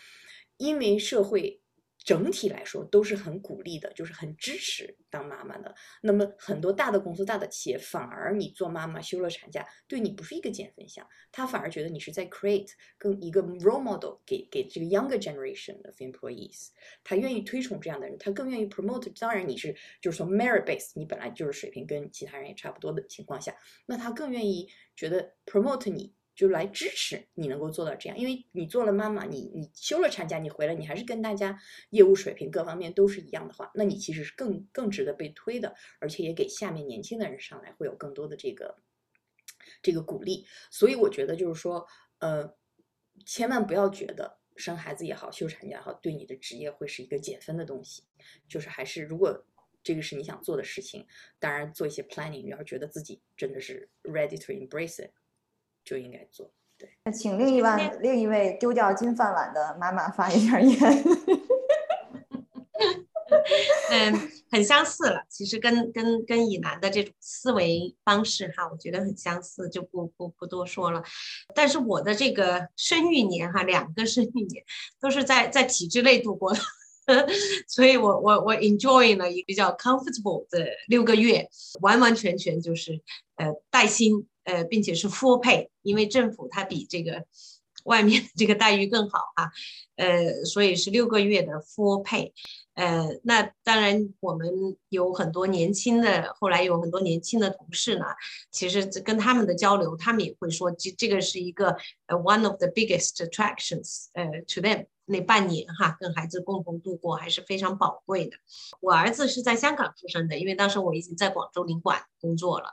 [0.57, 1.61] 因为社会。
[2.05, 5.75] 整体来说都是很鼓励的，就是很支持当妈妈的。
[6.03, 16.69] 那么很多大的公司、大的企业，反而你做妈妈休了产假，对你不是一个减分项，他反而觉得你是在 create 更一个 role model 给给这个 younger generation of employees，
[17.03, 19.11] 他愿意推崇这样的人，他更愿意 promote。
[19.19, 26.13] 当然你是就是说 merit base，你本来就是水平跟其他人也差不多的情况下，那他更愿意觉得 promote 你。
[26.35, 31.59] 就是来支持你能够做到这样，因为你做了妈妈，你你休了产假，你回来，你还是跟大家
[31.91, 38.77] 业务水平各方面都是一样的话，那你其实是更更值得被推的，而且也给下面年轻的人上来会有更多的这个
[39.81, 40.45] 这个鼓励。
[40.71, 41.87] 所以我觉得就是说，
[42.19, 42.57] 呃，
[43.25, 48.03] 千万不要觉得生孩子也好，休产假也好，对你的职业会是一个减分的东西。
[48.49, 49.47] 就是还是如果
[49.85, 51.07] 这个是你想做的事情，
[51.39, 55.13] 当然做一些 planning，你要觉得自己真的是 ready to embrace it。
[55.85, 56.51] 就应该做。
[56.77, 60.77] 对，那请另一位另一位丢掉金饭碗的妈妈发一下言。
[63.91, 71.03] 嗯，很相似了，其实跟跟跟以南的这种思维方式哈，我觉得很相似，就不不不多说了。
[71.55, 74.65] 但是我的这个生育年哈，两个生育年
[75.01, 76.61] 都是在在体制内度过的，
[77.69, 81.49] 所以我我我 enjoy 了一个比较 comfortable 的六个月，
[81.81, 83.01] 完完全全就是
[83.37, 84.27] 呃带薪。
[84.45, 87.25] 呃，并且是 full pay，因为政府它比这个
[87.85, 89.51] 外面这个待遇更好啊，
[89.97, 92.33] 呃，所以是六个月的 full pay，
[92.75, 94.49] 呃，那当然我们
[94.89, 98.07] 有很多年轻的，后来有很多年轻的同事呢，
[98.51, 101.77] 其实跟他们的交流，他们也会说，这这个是一个
[102.07, 108.37] 呃 one of the biggest attractions，呃，to them 那半年哈，跟孩子共同度过还是非常宝贵的。
[108.81, 112.73] 我儿子是在香港出生的，因为当时我已经在广州领馆工作了。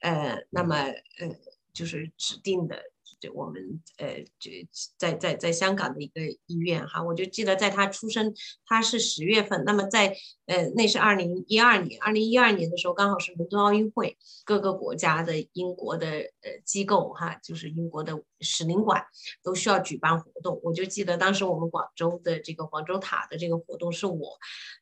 [0.00, 1.36] 呃，那么呃，
[1.72, 2.82] 就是指定的，
[3.20, 4.50] 就我们呃，就
[4.96, 8.34] 在在在香港的一个医院哈，我就记得在他出生，
[8.66, 19.04] 他是十月份，那么在呃，那是二零一二年，二零一二年的时候，刚好是伦敦奥运会，各个国家的英国的呃机构哈，就是英国的使领馆
[19.42, 24.38] 都需要举办活动，我就记得当时我们广州的这个广州塔的这个活动是我，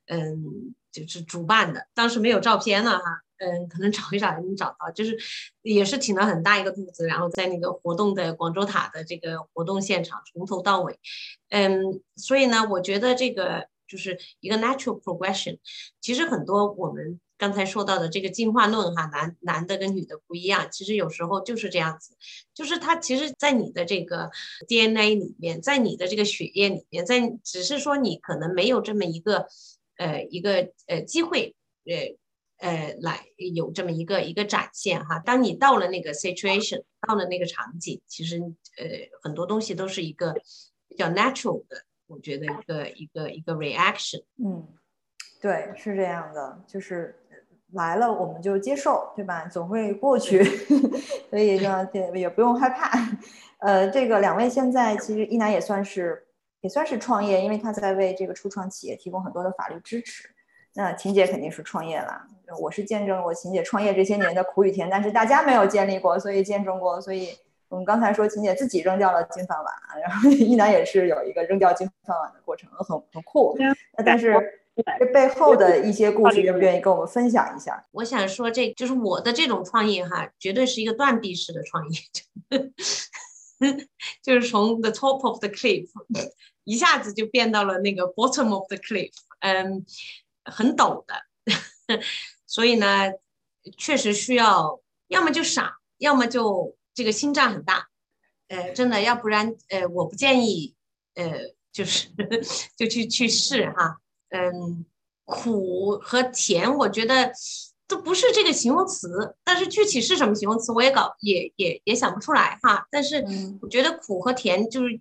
[0.07, 0.75] 嗯。
[1.05, 3.05] 就是主办的，当时没有照片了哈，
[3.39, 5.19] 嗯，可能找一找也能找到，就是
[5.63, 10.99] 也是挺了很大一个肚子，然后在那个活动的广州塔的这个活动现场从头到尾，
[11.51, 15.59] 嗯，所以呢，我觉得这个就是一个 natural progression，
[16.01, 17.21] 其实很多我们。
[17.39, 22.17] 刚才说到的这个进化论哈，男男的跟女的不一样，其实有时候就是这样子，
[22.55, 24.31] 就是它其实，在你的这个
[24.67, 29.49] DNA 里面，在你的这个血液里面，在只是说你可能没有这么一个
[29.97, 31.55] 呃一个呃机会
[32.59, 35.19] 呃呃来有这么一个一个展现哈。
[35.19, 38.87] 当你到了那个 situation，到了那个场景，其实呃
[39.23, 40.35] 很多东西都是一个
[40.89, 44.23] 比较 natural 的，我觉得一个一个一个 reaction。
[44.45, 44.67] 嗯，
[45.41, 47.21] 对，是这样的，就是。
[47.73, 49.45] 来了我们就接受，对吧？
[49.49, 50.43] 总会过去，
[51.29, 52.97] 所以呢，也也不用害怕。
[53.59, 56.26] 呃，这个两位现在其实一楠也算是
[56.67, 60.29] 也算是创业，因为他在为这个初创企业提供很多的法律支持。
[60.75, 62.21] 那秦姐肯定是创业了，
[62.61, 67.01] 我是见证了我秦姐创业这些年的苦与甜，但是大家没有经历过，所以见证过。
[67.01, 67.31] 所以
[67.69, 73.57] 我们刚才说秦姐自己扔掉了金饭碗，然后一楠也是有一个扔掉金饭碗的过程，很很酷。
[73.97, 74.35] 那但是。
[74.99, 77.83] 这背后的一些故事，愿不愿意跟我们分享一下？
[77.93, 81.99] 我想说，这就是我的这种创业哈，绝对是一个断臂式的创业，
[84.23, 85.89] 就是从 the top of the cliff
[86.65, 89.85] 一下子就变到了那个 bottom of the cliff，嗯，
[90.45, 91.15] 很陡的，
[92.47, 93.13] 所以呢，
[93.79, 97.89] 确实需要，要么就傻，要么就这个心脏很大，
[98.49, 100.75] 呃，真的，要不然，呃，我不建议，
[101.15, 102.09] 呃，就是
[102.77, 103.99] 就去去试哈。
[104.31, 104.85] 嗯，
[105.25, 107.33] 苦和甜，我觉得
[107.89, 112.87] 都不是这个形容词，但是具体是什么形容词，我也搞也也也想不出来哈。
[112.91, 113.25] 但是
[113.61, 115.01] 我觉得苦和甜就是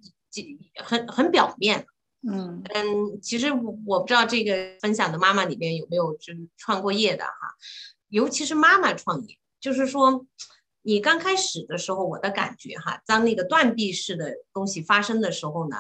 [0.84, 1.86] 很很表面。
[2.28, 7.32] 嗯嗯，其实我我不知道这个分享的妈妈里面有没有就是创过业的哈，
[8.10, 10.26] 尤其是妈妈创业，就是说
[10.82, 15.78] 你刚开始的时候，我的感觉哈，当那个断臂式的东西发生的时候呢，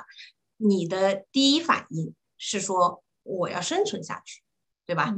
[0.58, 3.02] 你的第一反应是说。
[3.28, 4.44] 我要生存下去，
[4.86, 5.16] 对吧？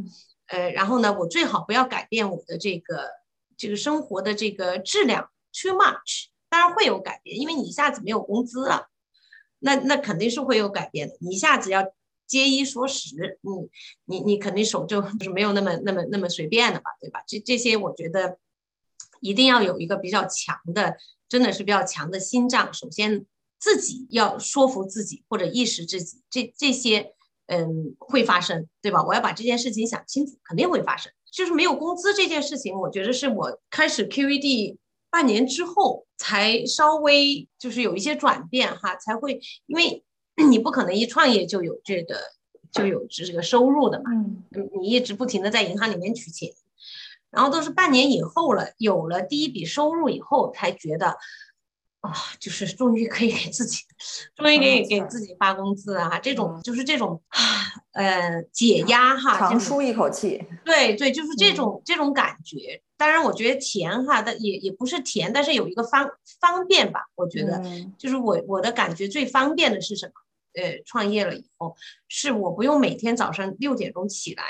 [0.48, 3.10] 呃，然后呢，我最好不要改变我的这个
[3.58, 6.28] 这个生活的这个质量 too much。
[6.50, 8.88] 当然会有改变，因为你一下子没有工资了，
[9.60, 11.18] 那那肯定是会有改变的。
[11.20, 11.84] 你一下子要
[12.26, 13.38] 节衣缩食，
[14.06, 17.22] 你你你肯定手就就是没有那么那么那么随便的吧，对吧？
[17.28, 18.38] 这这些我觉得
[19.20, 20.96] 一定要有一个比较强的，
[21.28, 22.74] 真的是比较强的心脏。
[22.74, 23.26] 首先
[23.60, 27.14] 自己要说服自己或者意识自己，这这些。
[27.48, 29.04] 嗯，会发生，对吧？
[29.04, 31.12] 我要把这件事情想清楚，肯定会发生。
[31.32, 34.78] 就是没有工资这件事情，我觉得是我开始 QED
[35.10, 40.04] 半年之后才稍微就是有一些转变哈，才会，因为
[40.50, 42.16] 你不可能一创业就有这个
[42.72, 44.44] 就有这个收入的嘛，嗯，
[44.82, 46.52] 你一直不停的在银行里面取钱，
[47.30, 51.18] 然后都是半年以后了，有了第一笔收入以后才觉得。
[52.08, 53.84] 啊，就是终于可以给自己，
[54.36, 56.20] 终于可以给自己发工资啊！
[56.20, 57.40] 这种就是这种啊，
[57.94, 60.44] 呃，解压哈，长舒一口气。
[60.64, 62.82] 对对，就是这种这种感觉。
[62.98, 67.02] 当然，我觉得甜哈，但也也不是甜，但是有一个方方便吧。
[67.16, 67.62] 我觉得，
[67.98, 70.14] 就是我我的感觉最方便的是什么？
[70.60, 71.76] 呃，创业了以后，
[72.08, 74.44] 是我不用每天早上六点钟起来。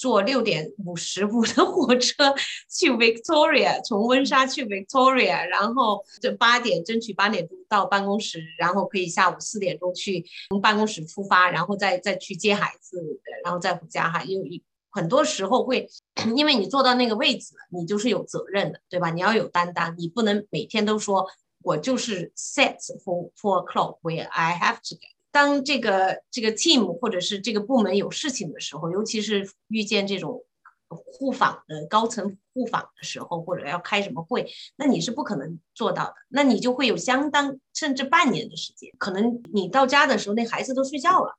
[0.00, 2.34] 坐六点五十五的火车
[2.70, 12.98] 去 Victoria，从温莎去 Victoria，然后就八点争取八点钟到办公室，然后可以下午四点钟去从办公室出发，然后再再去接孩子，
[13.44, 14.22] 然后再回家哈。
[14.24, 15.86] 因为很多时候会，
[16.34, 19.10] 因为你坐到那个位置，你就是有责任的，对吧？
[19.10, 21.26] 你要有担当，你不能每天都说
[21.62, 24.96] 我就是 set for four o'clock where I have to。
[25.32, 30.44] 当这个这个 team 或者是这个部门有事情的时候，尤其是遇见这种
[30.88, 36.14] 互访的高层互访的时候，或者要开什么会，那你是不可能做到的。
[36.28, 41.36] 那你就会有相当甚至半年的时间，可能你到家的时候，那孩子都睡觉了，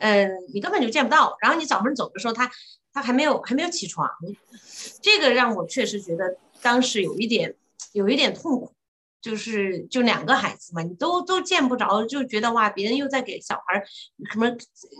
[0.00, 1.36] 嗯，你根本就见不到。
[1.40, 2.50] 然后你早上走的时候，他
[2.92, 4.08] 他还没有还没有起床，
[5.00, 7.54] 这个让我确实觉得当时有一点
[7.92, 8.72] 有一点痛苦。
[9.20, 13.82] 就是就两个孩子嘛，你都都见不着，就觉得哇，别人又在给小孩
[14.32, 14.48] 什么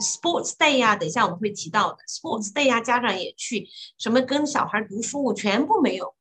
[0.03, 6.15] sports day 呀，等一下我们会提到的 sports day 呀，家长也去，什么跟小孩读书全部没有。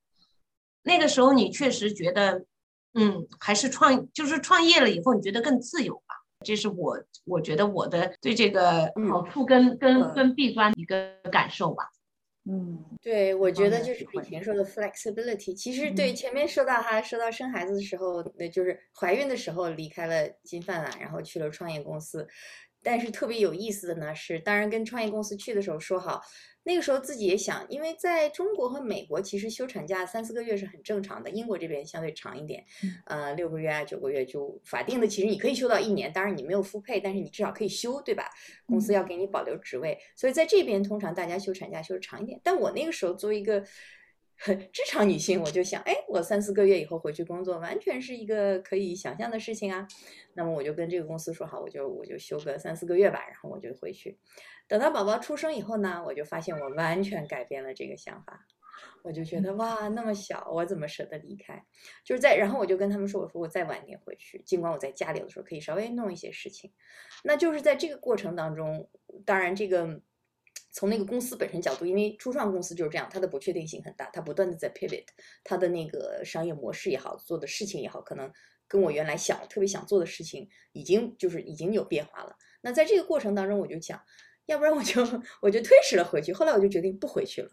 [0.84, 2.46] 那个时候你确实觉得，
[2.94, 6.16] 嗯，还是创就是创业了以后，你觉得更自由吧？
[6.46, 11.90] 这是我我觉得我的对这个好处跟跟跟弊端一个感受吧。
[12.50, 22.26] 嗯，对，我觉得就是以前说的 flexibility，其实对前面说到哈，说到生孩子的时候，那就是怀孕的时候离开了金饭碗，然后去了创业公司。
[22.84, 26.22] 但是特别有意思的呢是，当然跟创业公司去的时候说好，
[26.64, 32.64] 那个时候自己也想，因为在中国和美国其实休产假三四个月是很正常的，英国这边相对长一点，
[33.06, 38.30] 呃，六个月啊九个月就法定的，其实你可以休到一年，当然你没有复配，但是你至少可以休，对吧？
[38.66, 42.40] 公司要给你保留职位，所以在这边通常大家休产假休的长一点。
[42.44, 43.64] 但我那个时候作为一个。
[44.72, 49.88] 职场女性，我就想，哎，我三四个月以后回去工作，完全是一个可以想象的事情啊。
[50.36, 54.20] 那么我就跟这个公司说好，我就我就休个三四个月吧，然后我就回去。
[54.68, 58.46] 等到宝宝出生以后呢，我就发现我完全改变了这个想法。
[59.02, 61.66] 我就觉得哇，那么小，我怎么舍得离开？
[62.06, 66.72] 就是在，然后我就跟他们说，我说我再晚点回去，尽管我在家里的时候可以稍微弄一些事情。
[67.24, 68.88] 那就是在这个过程当中，
[69.26, 70.00] 当然这个。
[70.72, 75.06] 从那个公司本身角度，因为初创公司就是这样，它的不确定性很大，它不断的在 pivot，
[75.44, 78.32] 它的那个商业模式也好，做的事情也好，可能
[78.68, 82.36] 跟我原来想特别想做的事情，已经就是已经有变化了。
[82.62, 84.00] 那在这个过程当中，我就想，
[84.46, 85.02] 要不然我就
[85.42, 86.34] 我就推迟了回去。
[86.34, 87.50] 后来我就决定不回去了。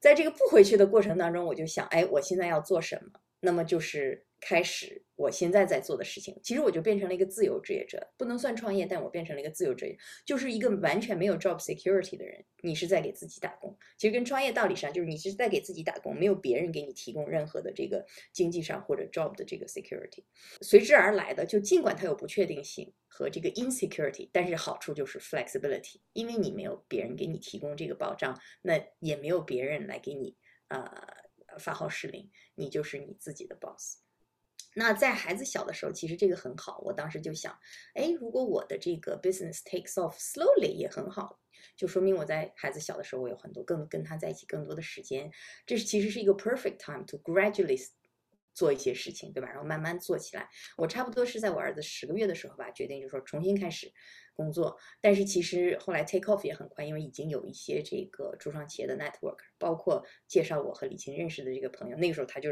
[0.00, 3.20] 在这个不回去的过程当中，我就想，哎，我现在要做什么？
[3.40, 5.02] 那么就是开始。
[5.16, 9.96] 我现在在做的事情，其实我就变成了一个自由职业者，不能算创业，但我变成了一个自由职业，
[10.26, 12.44] 就是一个完全没有 job security 的人。
[12.60, 20.22] 你是在给自己打工，其实跟创业道理上就是你是在给自己打工，没有别人给你提供任何的这个经济上或者 job 的这个 security。
[20.60, 30.36] 随之而来的，就尽管它有不确定性和这个 insecurity，但是好处就是 flexibility，因为你没有别人给你提供这个保障，那也没有别人来给你
[30.68, 30.84] 呃
[31.58, 34.05] 发号施令，你就是你自己的 boss。
[34.78, 36.82] 那在孩子小的时候，其实这个很好。
[36.84, 37.58] 我当时就想，
[37.94, 41.40] 哎，如果我的这个 business takes off slowly 也很好，
[41.74, 45.32] 就说明我在孩子小的时候，我有很多更跟他在一起更多的时间。
[45.64, 47.82] 这是其实是一个 perfect time to gradually
[48.52, 49.48] 做一些事情，对吧？
[49.48, 50.46] 然后慢慢做起来。
[50.76, 53.90] 我差不多是在我儿子十个月的时候吧，决定就说重新开始
[54.34, 54.76] 工作。
[55.00, 61.96] 但是其实后来 take off 也很快，因为已经有一些这个初创企业的 network，包括介绍我和李晴认识的这个朋友。
[61.96, 62.50] 那个时候他就。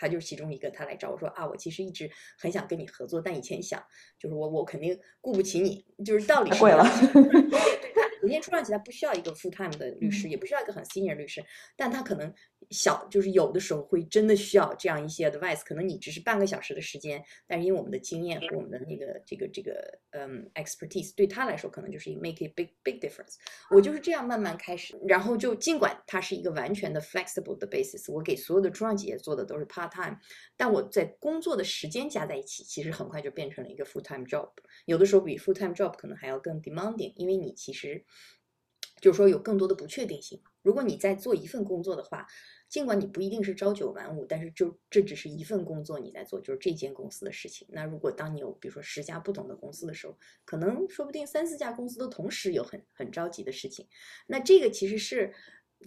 [0.00, 3.82] 他就是其中一个，他来找我说啊，我其实一直很想跟你合作，但以前想
[4.18, 6.82] 就是我我肯定雇不起你，就是道理是贵了。
[8.20, 11.42] 首先，初创企业不需要一个 full time 的律师，也不需要一个很 senior 律师，
[11.76, 12.32] 但他可能
[12.70, 15.62] 小，就是有的时候会真的需要这样一些 advice。
[15.64, 23.36] 可能你只是半个小时的时间，但是因为我们的经验和我们的那个这个这个嗯 expertise，对他来说可能就是 make a big big difference。
[23.70, 30.16] 我就是这样慢慢开始，然后就尽管它是一个完全的 flexible 的 basis，我给所有的初创企业做的都是 part time，
[30.58, 34.50] 但我在工作的时间加在一起，其实很快就变成了一个 full time job。
[34.84, 38.04] 有的时候比 full time job 可能还要更 demanding，因为你其实。
[39.00, 40.40] 就是说有更多的不确定性。
[40.62, 42.26] 如果你在做一份工作的话，
[42.68, 47.66] 尽管你不一定是朝九晚五，但是就这只是一份工作你在做，就是这间公司的事情。
[47.70, 53.88] 那如果当你有比如说十家不同的公司的时候，可能说不定三四家公司都同时有很很着急的事情。
[54.26, 55.32] 那这个其实是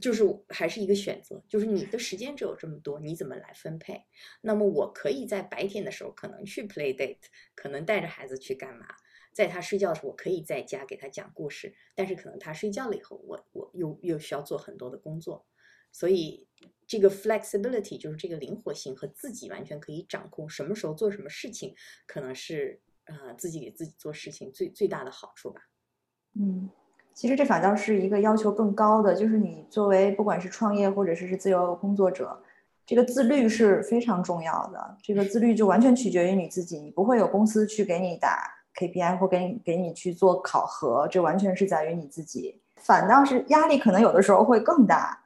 [0.02, 4.04] 就是还是一个选择，就是你的时间只有这么多，你怎么来分配？
[4.42, 7.20] 那么我可以在白天的时候可能去 play date，
[7.54, 8.88] 可能带着孩子去干嘛？
[9.34, 15.46] 在他睡觉的时候，我可以在家给他讲故事，但是可能他睡觉了以后，我我又又需要做很多的工作，
[15.92, 16.48] 所以
[16.86, 21.74] 这个 flexibility 就是这个灵活性和自己完全可以掌控什么时候做什么事情，
[22.06, 25.62] 可能是呃自己给自己做事情最最大的好处吧。
[26.36, 26.70] 嗯，
[27.14, 32.40] 其实这反倒是一个要求更高的，就是你作为不管是创业或者是是自由工作者，
[32.86, 34.98] 这个自律是非常重要的。
[35.02, 38.63] 这个自律就完全取决于你自己，你不会有公司去给你打。
[38.76, 42.62] KPI 或给给你去做考核，这完全是在于你自己。
[42.78, 45.20] 反倒是压力可能有的时候会更大。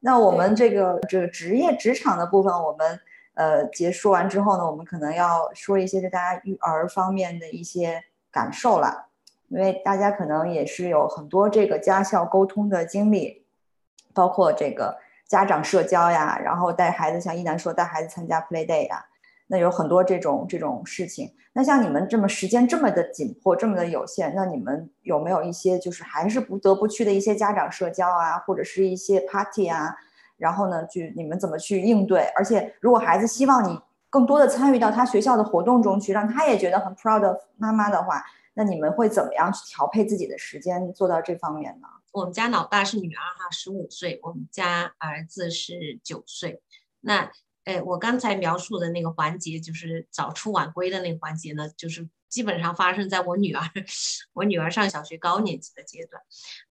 [0.00, 3.00] 那我们这个这个职业职场的部分，我们
[3.34, 9.08] 呃结束完之后呢，我们可能要说一些对大家育儿方面的一些感受了，
[9.48, 13.44] 因为大家可能也是有很多这个家校沟通的经历，
[14.14, 14.96] 包括这个
[15.28, 19.04] 家长社交呀，然后带孩子，像一楠说带孩子参加 Play Day 呀。
[19.52, 29.94] 那有很多这种这种事情，那像你们这么时间这么的紧迫，这么的有限，那你们有没有一些就是还是不得不去的一些家长社交啊，或者是一些 party 啊？
[30.38, 32.22] 然后呢，就你们怎么去应对？
[32.34, 41.88] 而且如果孩子希望你更多的参与到他学校的活动中去，让他也觉得很 proud of 妈妈的话，那你们会怎么样去调配自己的时间做到这方面呢？
[42.12, 46.62] 我们家老大是女儿哈，十五岁，我们家儿子是九岁，
[47.02, 47.30] 那。
[47.64, 53.62] 哎，我刚才描述的那个环节，就是早出晚归的那个环节呢，就是基本上发生在我女儿，
[54.34, 56.22] 我女儿上小学高年级的阶段。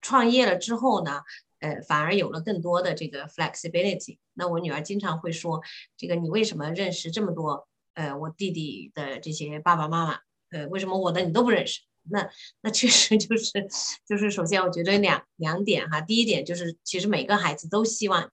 [0.01, 1.21] 创业了之后呢，
[1.59, 4.17] 呃，反而有了更多的这个 flexibility。
[4.33, 5.61] 那我女儿经常会说，
[5.95, 10.19] 这个你为什么认识这么多呃我弟弟的这些爸爸妈妈？
[10.49, 11.79] 呃，为什么我的你都不认识？
[12.09, 12.29] 那
[12.61, 13.69] 那确实就是
[14.05, 18.31] 就是首先我觉得两两点哈，第一点就是其实每个孩子都希望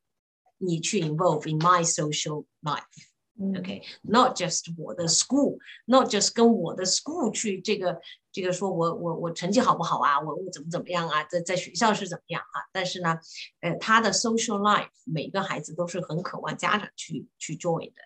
[0.58, 2.84] 你去 involve in my social life。
[3.56, 8.00] OK，not just 我的 school，not just 跟我的 school 去这个
[8.32, 12.66] 这个说我我我成绩好不好啊，我我怎么怎么样啊，在在学校是怎么样啊？
[12.72, 13.16] 但是呢，
[13.60, 18.02] 呃，他的 social life 每个孩子都是很渴望家长去去 join 的，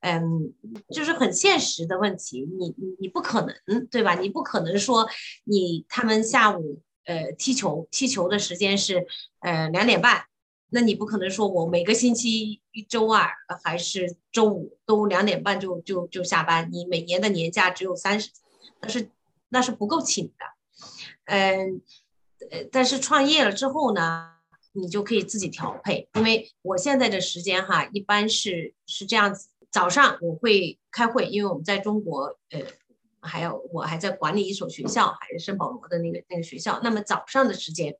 [0.00, 0.52] 嗯，
[0.88, 4.16] 就是很现实的问题，你你你不可能对吧？
[4.16, 5.08] 你不可能说
[5.44, 9.06] 你他们下午呃踢球踢球的时间是
[9.38, 10.24] 呃两点半。
[10.74, 13.30] 那你不可能说我每个星期一周二
[13.62, 18.30] 还是周五都两点半就就就下班，你每年的年假只有三十，
[18.82, 19.08] 那是
[19.50, 20.44] 那是不够请的，
[21.26, 21.80] 嗯，
[22.50, 24.32] 呃，但是创业了之后呢，
[24.72, 32.60] 你就可以自己调配，因为我现在的时间哈，一般是是这样子，早上我会开会，因为我们在中国，呃，
[33.20, 37.92] 还有我还在管理一所学校，还是圣保罗的那个那个学校，那么早上的时间，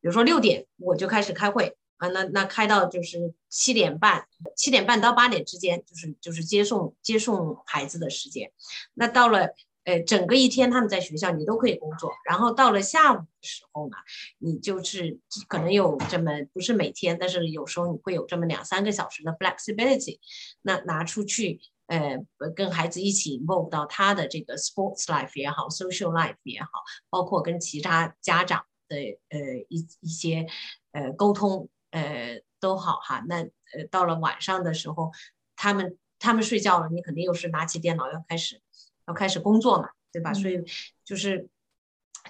[0.00, 1.76] 比如说六点我就开始开会。
[2.08, 4.26] 那那开到就是七点半，
[4.56, 8.50] 七点半到八点之间，就是就是接送接送孩子的时间。
[8.94, 12.10] 那到了呃整个一天他们在学校，你都可以工作。
[12.28, 13.96] 然后到了下午的时候呢，
[14.38, 20.18] 你就是可能有这么不是每天，但是有时候你会有这么两三个小时的 flexibility，
[20.62, 22.18] 那拿出去呃
[22.56, 26.68] 跟孩子一起 move 到他的这个 sports life 也好，social life 也好，
[27.10, 28.96] 包括跟其他家长的
[29.28, 29.38] 呃
[29.68, 30.46] 一一些
[30.92, 31.68] 呃沟通。
[31.94, 33.24] 呃，都好哈。
[33.28, 33.36] 那
[33.72, 35.12] 呃，到了晚上的时候，
[35.54, 38.60] 他们他们睡觉了，你肯定又是拿起电脑要开始
[39.06, 40.34] 要开始工作嘛，对吧？
[40.34, 40.60] 所以
[41.04, 41.48] 就是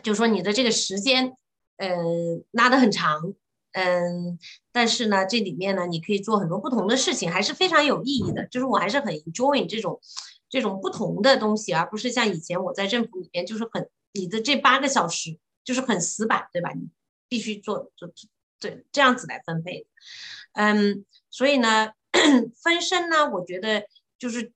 [0.02, 1.34] 就说你的这个时间，
[1.78, 3.34] 嗯，拉得很长，
[3.72, 4.38] 嗯，
[4.70, 8.46] 但是呢，这里面呢，你可以做很多不同的事情，还是非常有意义的。
[8.48, 9.98] 就是我还是很 enjoy 这种
[10.50, 16.70] 这种不同的东西，而不是像以前我在政府里面就是很你的这八个小时就是很死板，对吧？
[16.74, 16.88] 你
[17.28, 18.10] 必须做做。
[18.60, 19.86] 对，这样子来分配，
[20.52, 21.92] 嗯，所以呢，
[22.62, 23.86] 分身呢，我觉得
[24.18, 24.52] 就是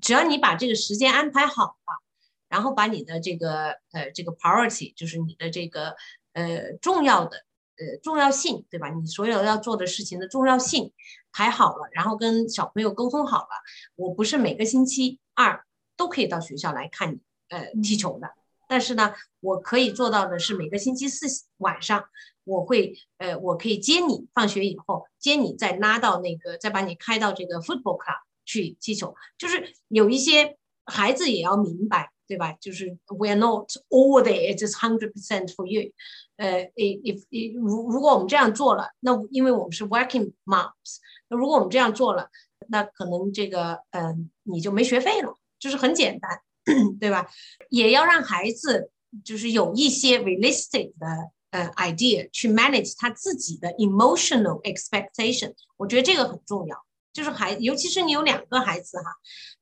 [0.00, 2.02] 只要你把这个时间安排好了，
[2.48, 5.94] 然后把你的这个呃这个 priority，就是你的这个
[6.32, 7.44] 呃重要的
[7.76, 8.88] 呃重要性，对吧？
[8.88, 10.92] 你所有要做的事情的重要性
[11.32, 13.48] 排好了，然后跟小朋友沟通好了，
[13.96, 15.66] 我不是每个星期二
[15.96, 18.32] 都可以到学校来看你呃踢球的，
[18.68, 22.04] 但是呢，我可以做到的是每个星期四晚上。
[22.44, 29.14] 我会，呃，我可以接你放学以后，接你再拉到那个，再把你开到这个 football club 去踢球。
[29.36, 30.56] 就是有一些
[30.86, 32.54] 孩子也要明白，对吧？
[32.58, 35.92] 就是 we're not all there, it's hundred percent for you。
[36.36, 42.30] 呃，if if 如如果我们这样做了，那因为我们是 working moms，那如果我们这样做了，
[42.68, 46.40] 那可能这个，嗯，你就没学费了，就是很简单，
[47.00, 47.26] 对吧？
[47.70, 48.90] 也要让孩子
[49.24, 51.06] 就是有一些 realistic 的。
[51.50, 56.76] 呃，idea 去 manage 他自己的 emotional expectation，我觉得这个很重要。
[57.10, 59.04] 就是孩，尤其是你有两个孩子哈，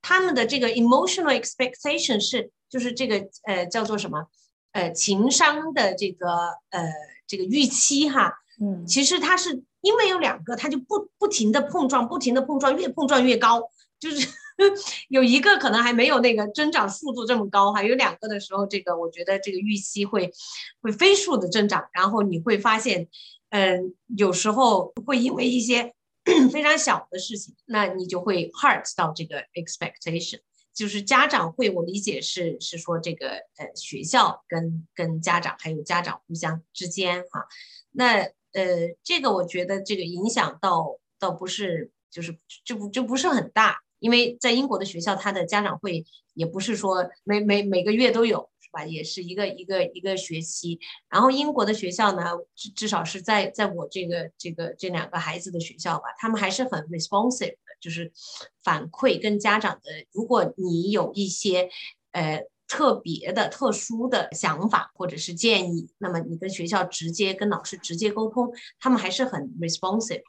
[0.01, 4.27] 他们的这个 emotional expectation 是就是这个呃叫做什么
[4.73, 6.27] 呃情商的这个
[6.71, 6.91] 呃
[7.25, 8.33] 这个预期哈。
[8.59, 13.61] 嗯，其实他是因为有两个，他就不不停的碰撞，不停的碰撞，越碰撞越高，
[13.97, 14.27] 就是。
[15.09, 20.31] 有一个可能还没有那个增长速度这么高哈，有两个的时候，这个我觉得这个预期会
[20.81, 23.07] 会飞速的增长，然后你会发现，
[23.49, 25.93] 嗯，有时候会因为一些
[26.51, 30.39] 非常小的事情，那你就会 hurt 到这个 expectation，
[30.73, 37.47] 就是家长会，我理解是是说这个呃学校跟跟家长还有家长互相之间哈，
[37.91, 42.35] 那呃这个我觉得这个影响倒倒不是就是
[42.65, 43.83] 就不就不是很大。
[43.99, 48.85] 因为在英国的学校，他的家长会也不是说每每每个月都有，是吧？
[48.85, 50.79] 也是一个一个一个学期。
[51.09, 52.23] 然后英国的学校呢，
[52.55, 58.11] 至至少是在在我这个这个这两个孩子的学校吧，他们还是很 responsive 的，就是
[58.63, 59.91] 反馈跟家长的。
[60.11, 61.69] 如果你有一些
[62.11, 70.23] 呃特别的、特殊的想法或者是建议，那么你跟学校直接跟老师直接沟通，他们还是很 responsive 的。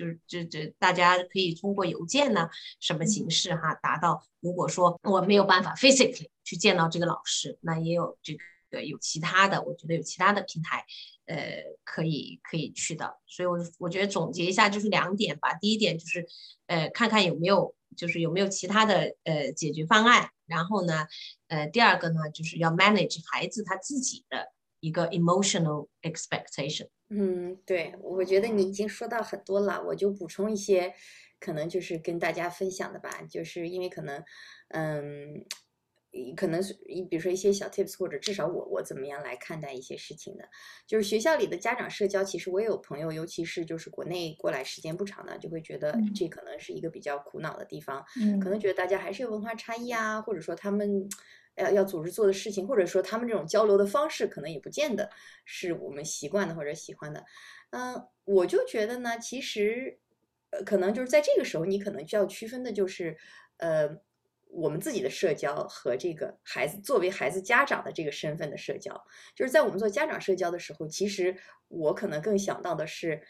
[0.00, 2.48] 就是这这，大家可以通过邮件呢，
[2.80, 4.24] 什么形式哈，达到。
[4.40, 8.34] 如果说我没有办法 physically 去见到这个老师，那也有这
[8.70, 10.86] 个有其他的，我觉得有其他的平台，
[11.26, 13.18] 呃，可以可以去的。
[13.26, 15.52] 所以，我我觉得总结一下就是两点吧。
[15.52, 16.26] 第一点就是，
[16.68, 20.30] 呃，看看有没有就是有没有其他的呃解决方案。
[20.46, 21.06] 然后呢，
[21.48, 24.46] 呃，第二个呢，就是要 manage 孩子他自己的
[24.80, 26.88] 一个 emotional expectation。
[27.10, 30.94] 嗯，对，我觉得你已经说到很多了，我就补充一些，
[31.40, 34.22] 可能就是跟大家分享的吧，就是因为可能，
[34.68, 35.44] 嗯，
[36.36, 36.72] 可能是
[37.08, 40.48] 比如说一些小 tips，或者至少我我怎么样来看待一些事情的，
[40.86, 48.04] 就是学校里的家长社交，其实我也有朋友，尤其是就是国内过来时间不长的，就会觉得这可能是一个比较苦恼的地方，
[48.40, 48.60] 可能。
[48.60, 51.08] 觉得大家还是有文化差异啊，或者说他们
[51.56, 55.10] 要要组织做的事情，或者说他们这种交流的方式，可能也不见得
[55.44, 57.24] 是我们习惯的或者喜欢的。
[57.70, 59.98] 嗯，我就觉得呢，其实
[60.50, 63.16] 呃，可能就是在这个时候，你可能就要区分的就是，
[63.58, 64.00] 呃。
[64.52, 68.92] 我们自己的社交和这个孩子作为孩子家长的这个身份的社交，
[69.32, 71.36] 就是在我们做家长社交的时候，其实
[71.68, 73.22] 我可能更想到的是，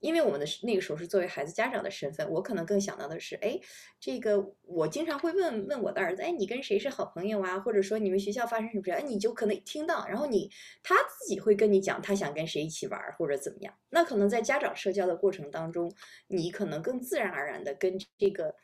[0.00, 3.58] 因为我们的那个时候是作为孩子家长的身份，我可能更想到的是，哎，
[3.98, 7.58] 这个我经常会问问我的儿子，哎，你跟谁是好朋友啊？
[7.58, 8.90] 或者说你们学校发生什么事？
[8.90, 10.50] 哎，你就可能听到，然后你
[10.82, 13.74] 他自己会跟你讲他想跟谁一起玩或者怎么样。
[13.90, 15.92] 那可能在家长社交的过程当中，
[16.28, 18.54] 你可能更自然而然的跟这个。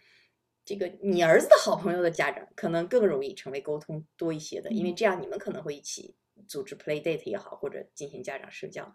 [0.64, 6.14] 这个你儿子的好朋友的家长可能更容易成为沟通多一些的，因为这样你们可能会一起
[6.53, 8.92] 组织 play date 也好，或者进行家长社交。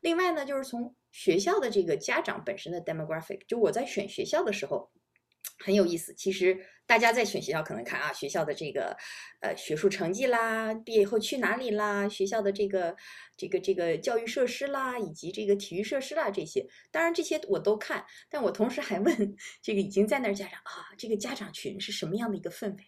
[0.00, 4.90] 另外呢，就是从学校的这个家长本身的 demographic，就我在选学校的时候。
[5.62, 8.96] 很有意思，其实大家在选学校可能看啊，学校的这个
[9.42, 12.96] 呃学术成绩啦，毕业以后去哪里啦，学校的这个
[13.36, 22.84] 这个这个教育设施啦，以及这个体育设施啦这些，当然这些我都看，但我同时还问 这个已经在那儿家长啊，这个家长群是什么样的一个氛围？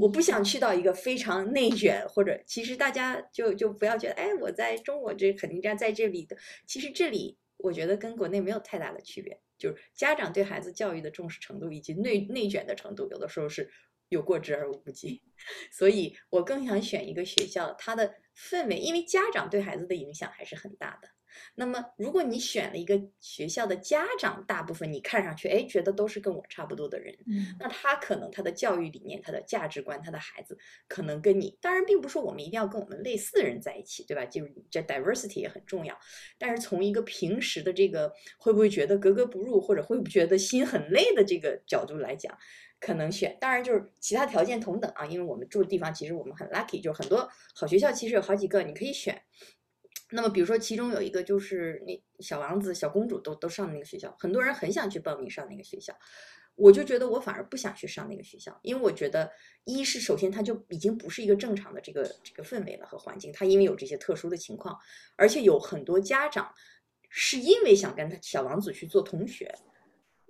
[0.00, 6.36] 我不想去到一个非常内卷，或者其实大家就就不要觉得，哎，我在中国这肯定站在这里的，
[6.66, 9.40] 其实这里我觉得跟国内没有太大的区别。
[9.56, 13.70] 就是家长对孩子教育的重视程度以及内内卷的程度，有的时候是
[14.08, 15.22] 有过之而无不及，
[15.72, 21.08] 所以我更想选一个学校，它的氛围，因为家长对孩子的影响还是很大的。
[21.54, 27.16] 那么，如果你选了一个学校的家长，大部分你看上去，哎，觉得都是跟我差不多的人，
[27.58, 30.58] 那他可能他的教育理念、他的价值观、他的孩子，
[30.88, 34.24] 可能跟你，当然并不是说我们一定要跟我们类似的人在一起，对吧？
[34.24, 35.98] 就是这 diversity 也很重要。
[36.38, 42.36] 但是从一个平时的这个会不会觉得格格不入，或者会不会觉得心很累的这个角度来讲，
[42.80, 43.36] 可能选。
[43.40, 49.20] 当然就是其他条件同等啊，因为我们住的地方其实我们很 lucky，就是很多好学校其实有好几个你可以选。
[50.10, 55.92] 那么，比如说，其中有一个就是那小王子、小公主都都上那个学校，很多人很想去报名上那个学校，
[56.54, 59.32] 我就觉得我反而不想去上那个学校，因为我觉得
[59.64, 64.78] 一是首先它就已经不是一个正常的这个这个氛围了和环境，它因为有这些特殊的情况，
[65.16, 66.54] 而且有很多家长
[67.08, 69.52] 是因为想跟他小王子去做同学。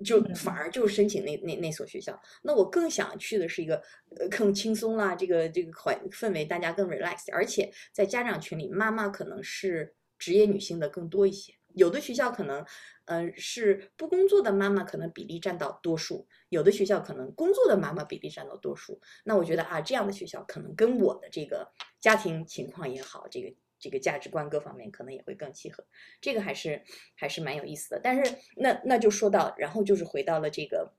[0.02, 0.54] 就反。
[0.54, 3.82] 而就申请那那那所学校，那我更想去的是一个
[4.16, 12.64] 呃更轻松啦，这个这个环氛围大家更 relax，而且在家长群里，妈妈可能是职业女性的更多一些，有的学校可能
[13.06, 21.70] 嗯是不工作的妈妈可能比例占到多数，有的学校可能工作的妈妈比例占到多数，那我觉得啊这样的学校可能跟我的这个
[22.00, 23.52] 家庭情况也好，这个。
[23.84, 25.84] 这个价值观各方面可能也会更契合，
[26.18, 26.82] 这个还是
[27.14, 28.00] 还是蛮有意思的。
[28.02, 30.94] 但是那那就说到，然后就是回到了这个，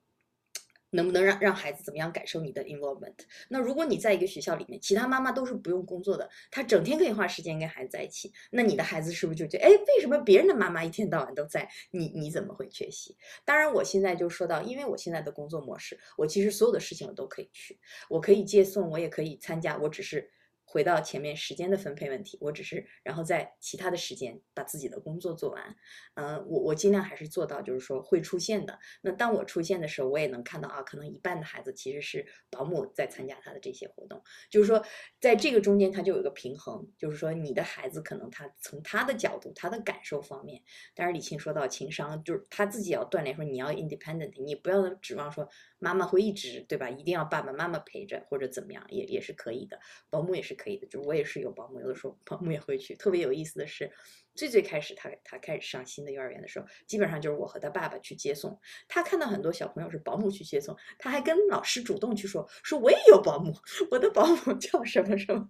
[0.92, 3.16] 能不能让让孩子怎么样感受你的 involvement？
[3.50, 13.18] 那如果你在一个学校里面，其他妈妈都是不用工作的，她整天可以花时间跟孩子在一起，那你的孩子是不是就觉得，哎，为什么别人的妈妈一天到晚都在，你你怎么会缺席？
[13.44, 20.30] 当然，我现在就说到，因为我现在的工作模式，我其实所有的事情我都可以去，我可以接送，我也可以参加，我只是。
[20.66, 25.76] 回到前面时间的分配问题，我只是然后在其他的时间把自己的工作做完，
[26.16, 28.78] 嗯，我我尽量还是做到，就是说会出现的。
[29.02, 34.84] 那当我出现的时候，我也能看到啊，可能一半的孩子其实是保姆在参加他的这些活动，就是说
[35.22, 40.62] 在这个中间他就有一个平衡，就是说你的孩子可能他从他的角度、他的感受方面，
[40.94, 45.48] 当然李沁说到情商，就是他自己要锻炼，说你要 independent，你不要指望说。
[45.78, 46.90] 妈妈会一直对吧？
[46.90, 49.80] 一定要爸爸妈妈陪着或者怎么样，也也是可以的。
[50.10, 52.96] 保姆也是可以可以的，就我也是有保姆，有的时候保姆也会去。
[52.96, 53.92] 特别有意思的是，
[54.34, 58.60] 最最开始他他开始上新的幼儿园的时候，基本上就是我和他爸爸去接送。
[58.88, 63.54] 他看到很多小朋友是保姆去接送，他还跟老师主动去说，说我也有保姆，
[63.92, 65.48] 我的保姆叫什么什么。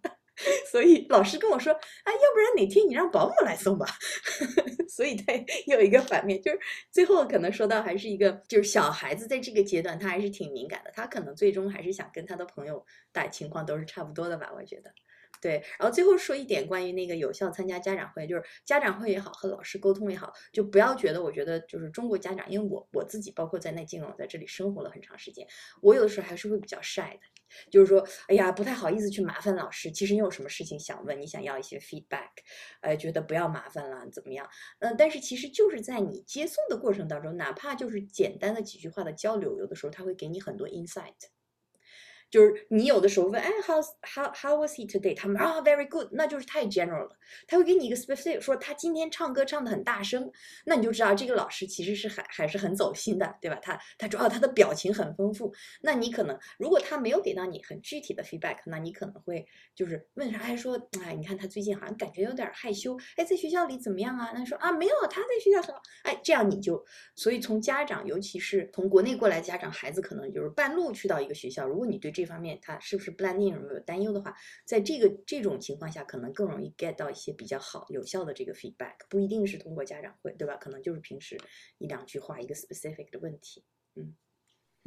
[0.71, 1.79] 所以老师跟我说，啊，
[2.11, 3.85] 要不然哪天你让保姆来送吧。
[4.89, 5.33] 所以他
[5.67, 6.59] 有一个反面，就是
[6.91, 14.91] 最后可能说到还是一个，就是小孩子在这个阶段他还是挺敏感的，他可能最终还是想跟他的朋友打情况都是差不多的吧，我觉得。
[15.41, 25.47] 对，然后最后说一点关于那个有效参加家长会，就是家长会也好，和老师沟通也好，就不要觉得我觉得就是中国家长，因为我我自己包括在内，尽管我在这里生活了很长时间，
[25.81, 27.19] 我有的时候还是会比较晒的。
[27.69, 29.91] 就是说，哎呀，不太好意思去麻烦老师。
[29.91, 32.31] 其实你有什么事情想问，你想要一些 feedback，
[32.81, 34.49] 呃，觉得不要麻烦了，怎么样？
[34.79, 41.13] 嗯，但是其实就是在你接送的过程当中，哪怕就是简单的几句话的交流，有的时候他会给你很多 insight。
[42.35, 45.15] 就是你有的时候问，哎，how how how was he today？
[45.15, 47.17] 他们啊，very good，那就是太 general 了。
[47.47, 50.29] 他会给你一个 specific，说他今天唱歌唱的很大声，
[50.65, 53.57] 那你就知道这个老师其实是还还是很走心的，对吧？
[53.61, 55.53] 他他主要他的表情很丰富。
[55.81, 60.37] 那你可能如果他没有给到你很具体的 feedback，那你可能会就是问啥？
[60.37, 64.33] 还说，哎，你看他最近好像感觉有点害羞，哎，在学校里怎么样啊？
[64.35, 65.81] 那说啊，没有，他在学校很好。
[66.03, 80.55] 哎，这样你就所以从家长，尤其是从国内过来家长，孩子可能就是半路去到一个学校，如果你对这方面他是不是不带内容有没有担忧的话，在这个这种情况下，可能更容易 get 到一些比较好有效的这个 feedback，不一定是通过家长会，对吧？
[80.57, 81.37] 可能就是平时
[81.77, 83.63] 一两句话一个 specific 的问题，
[83.95, 84.15] 嗯。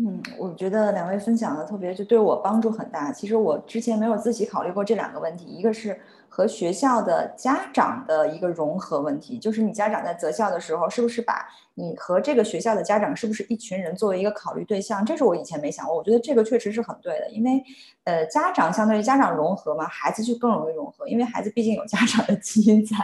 [0.00, 3.10] 嗯，我觉得两位分享的特别就对我帮助很大。
[3.10, 11.44] 其实我之前没有自己考虑过这两个问题，一个是和学校的家长的一个融合问题，就是你家长在择校的时候，是不是把
[11.74, 15.04] 你和这个学校的家长是不是一群人作为一个考虑对象？
[15.04, 17.60] 这是我以前没想过，我觉得这个确实是很对的，因为
[18.04, 22.94] 呃，家长相对于家长融合嘛，孩子就更容易融合，因为孩子毕竟有家长的基因在，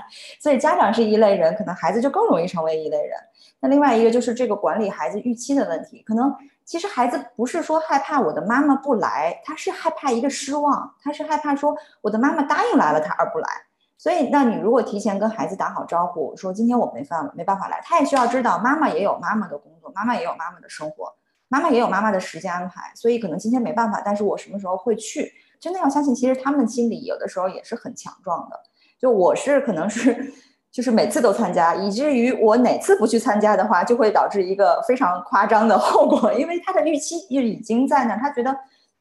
[0.41, 3.19] 所以家长是一类人，可能孩子就更容易成为一类人。
[3.65, 6.31] 那另外一个就是这个管理孩子预期的问题，可能。
[6.67, 13.49] 其实孩子不是说害怕我的妈妈不来，他是害怕一个失望，他是害怕说我的妈妈答应来了他而不来。
[13.97, 21.15] 所以，那你如果提前跟孩子打好招呼，说今天我没饭了，没办法来，他也需要知道妈妈也有妈妈的工作，妈妈也有妈妈的生活，
[21.49, 22.93] 妈妈也有妈妈的时间安排。
[22.95, 25.33] 所以可能今天没办法，但是我什么时候会去？
[25.59, 28.61] 真的要相信，其实他们心里有的时候也是很强壮的。
[28.99, 30.33] 就我是可能是。
[30.75, 36.33] 就是每次都参加，以至于我哪次不去参加的话，就会导致一个非常夸张的后果。
[36.35, 38.53] 因为他的预期就已经在那儿，他觉得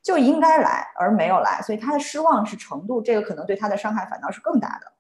[0.04, 4.92] 就应该来，而没有来，所以他的失望是程度，这个可能对他的伤害反倒是更大的。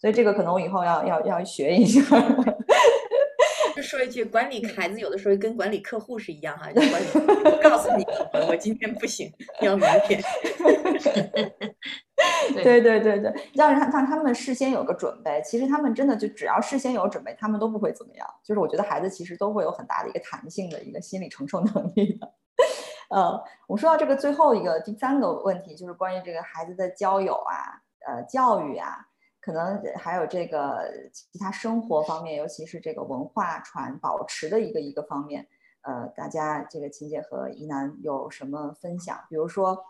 [0.00, 2.00] 所以这个可能我以后要要要学一下。
[3.76, 8.06] 就说一句，管理孩子有的时候跟管理客户是一样哈，就管理告诉你，
[8.48, 9.30] 我今天不行，
[9.60, 10.22] 要明天。
[12.54, 15.40] 对对对对，让让让他们事先有个准备。
[15.44, 18.26] 其实他们真的就只要事先有准备，他们都不会怎么样。
[18.42, 22.32] 就是我觉得孩子其实都会有很大的一个弹性的一个心理承受能力的。
[23.10, 29.06] 呃，我说到这个最后一个第三个问题，就是关于这个孩子的交友啊，呃，教育啊，
[29.40, 35.46] 可能还有这个其他生活方面，尤其是这个文化传保持的一个一个方面。
[35.82, 39.18] 呃，大家这个秦姐和一楠有什么分享？
[39.28, 39.84] 比如说。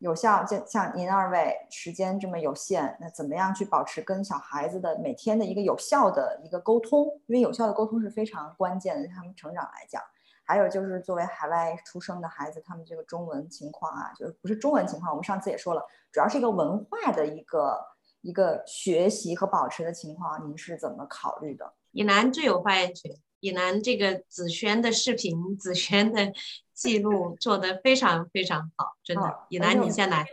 [0.00, 7.06] 有效，就像您二位时间这么有限，那怎么样去保持跟小孩子的每天的一个有效的一个沟通？
[7.26, 10.02] 因为有效的沟通是非常关键的，他们成长来讲。
[10.42, 17.78] 还有就是作为海外出生的孩子，他们这个中文情况啊，就是不是中文情况，我们上次也说了，主要是一个文化的一个
[18.22, 21.72] 一个学习和保持的情况，您是怎么考虑的？
[21.92, 23.12] 以南最有发言权。
[23.40, 26.32] 以南这个子轩的视频，子轩的
[26.72, 29.46] 记录做得非常非常好，真的。
[29.48, 30.26] 以南，你先来。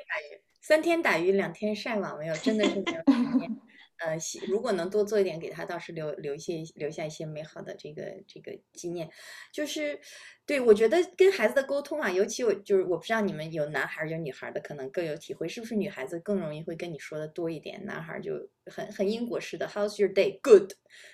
[0.61, 3.01] 三天打鱼两天晒网，没有，真的是没有。
[3.99, 4.15] 呃，
[4.47, 9.09] 如果能多做一点，给他倒是留留一些留下一些美好的这个这个纪念。
[9.51, 9.99] 就是，
[10.45, 17.83] 对我觉得跟孩子的沟通啊，尤其我就是我不知道你们有男孩有女孩的，可能更有体会，是不是女孩子更容易会跟你说的多一点？
[17.85, 20.39] 男孩就很很英国式的，How's your day?
[20.43, 20.73] Good，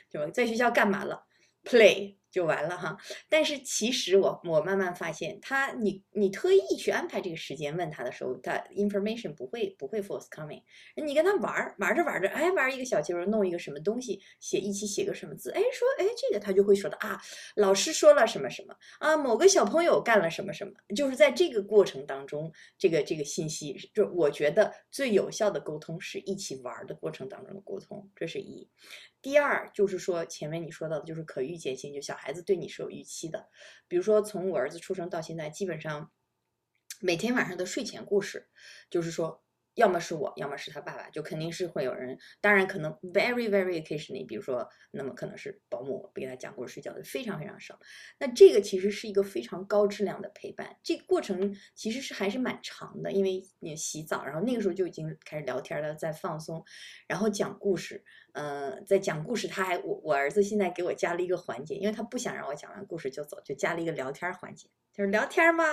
[0.10, 1.26] 就在学校干嘛了
[1.66, 2.98] ？play 就完了哈，
[3.30, 10.64] 但是其实我我慢慢发现，他你你特意去安排这个时间问他的时候，他 information 不会不会 forthcoming。
[10.96, 17.22] 你跟他玩玩着玩着，哎玩一个小球，弄一个什么东西，写一起写个什么字，哎说哎这个他就会说的啊，
[17.56, 28.68] 老师说了什么什么啊，某个小朋友干了什么什么，就是在这个过程当中，这个这个信息，就我觉得最有效的沟通是一起玩的过程当中的沟通，这是一。
[29.22, 33.50] 第二就是说，前面你说到的，就是可预见性，就小孩孩子对你是有预期的。
[33.90, 36.12] 比如说，从我儿子出生到现在，基本上
[37.02, 38.50] 每天晚上的睡前故事，
[38.90, 39.43] 就是说。
[39.76, 42.18] 要么是我，要么是他爸爸，就肯定是会有人。
[42.42, 47.80] 当然，可能 very very occasionally，比如说，那么可能是保姆不给他讲故事睡觉的非常非常少。
[48.20, 50.76] 那这个其实是一个非常高质量的陪伴。
[50.84, 56.64] 这个过程其实是还是蛮长的，因为你洗澡，然后那个时候就已经开始聊天了，在放松，
[57.08, 58.04] 然后讲故事。
[58.34, 65.64] 嗯，在讲故事，他还我我儿子现在给我加了一个环节，因为他不想让我讲完故事就走，就加了一个聊天环节，就是聊天吗？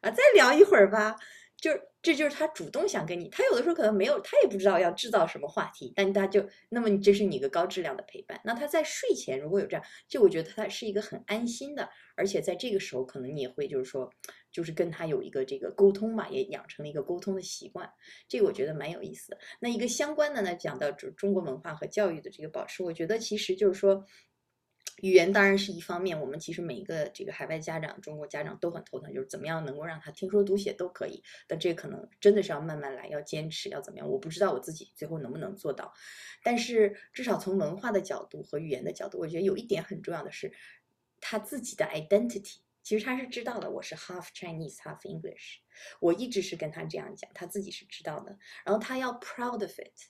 [0.00, 1.16] 啊，再聊一会儿吧。
[1.60, 8.40] 就是这就是他主动想跟你，他有的时候可能没有，他也不知道要制造什么话题，但他就那么这是你一个高质量的陪伴。
[8.44, 14.08] 那他在睡前如果有这样，就我觉得他是一个很安心的，而且在这个时候可能你也会就是说，
[14.52, 17.90] 就是跟他有一个这个沟通嘛，也养成了一个沟通的习惯，
[18.28, 19.38] 这个我觉得蛮有意思的。
[19.60, 24.04] 那一个相关的呢，讲到中中国文化和教育的这个保持，我觉得其实就是说。
[25.02, 31.22] 语言当然是一方面，我们其实每一个这个海外家长、中国家长都很头疼，就是怎么样能够让他听说读写都可以。
[31.46, 34.08] 但这可能真的是要慢慢来，要坚持，要怎么样？
[34.08, 35.92] 我不知道我自己最后能不能做到。
[36.42, 40.52] 但是至少从文化的角度和语言的角度，我觉得有一点很重要的是，
[41.20, 45.58] 他自己的 identity，其实他是知道的，我是 half Chinese half English。
[46.00, 48.36] 我一直是跟他这样讲，他自己是知道的。
[48.64, 50.08] 然后他要 proud of it，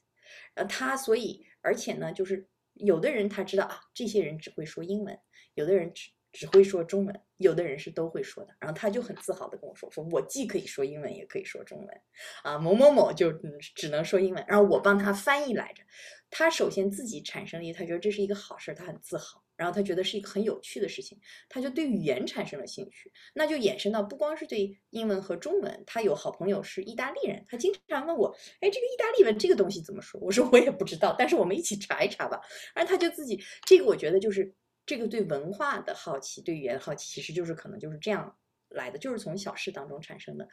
[0.55, 2.49] 呃，他所以而且呢，就是。
[2.79, 5.14] 有的人他知道啊，这些人只会说英文；
[5.55, 8.55] 有的人只只会说中文；有的人是都会说的。
[8.61, 12.01] 然后他就很自豪的跟我说：“说我既可以说英文，也可以说中文。”
[12.45, 13.33] 啊，某某某就
[13.74, 15.83] 只能说英文，然后我帮他翻译来着。
[16.31, 19.43] 他首先自己产生了一，他觉得这是一个好事，他很自豪。
[19.59, 30.20] 然后他觉得是一个很有趣的事情，他就对语言产生了兴趣，那就衍生到不光是对英文和中文，他有好朋友是意大利人，他经常问我，哎，这个意大利文这个东西怎么说？
[30.20, 32.40] 我说我也不知道，但是我们一起查一查吧。
[32.72, 34.54] 然后他就自己，这个我觉得就是
[34.86, 38.38] 这个对文化的好奇，对语言好奇，其实就是可能就是这样
[38.68, 40.48] 来的，就是从小事当中产生的。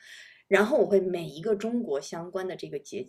[0.47, 3.05] 然后我会每一个中国相关的这个节。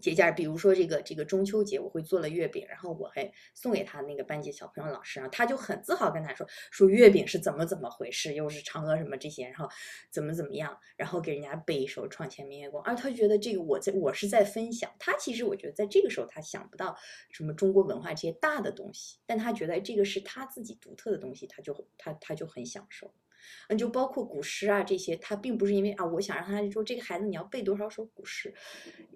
[0.00, 9.68] 节假日，比如说这个这个中秋节，我会做了月饼，然后我还送给他那个班级小朋友老师，然后他就很自豪跟他说说月饼是怎么怎么回事，又是嫦娥什么这些，然后
[10.10, 16.96] 怎么怎么样，然后给人家背一首《床前明月光》，而他觉得这个我在我是在分享，他其实我觉得在这个时候他想不到
[17.30, 23.12] 什么中国文化这些大的东西，但他觉得这个是他自己独特的东西，他就他他就很享受。
[23.68, 28.52] 嗯，就包括古诗啊这些，他并不是因为啊，我想让他说这个孩子你要背多少首古诗，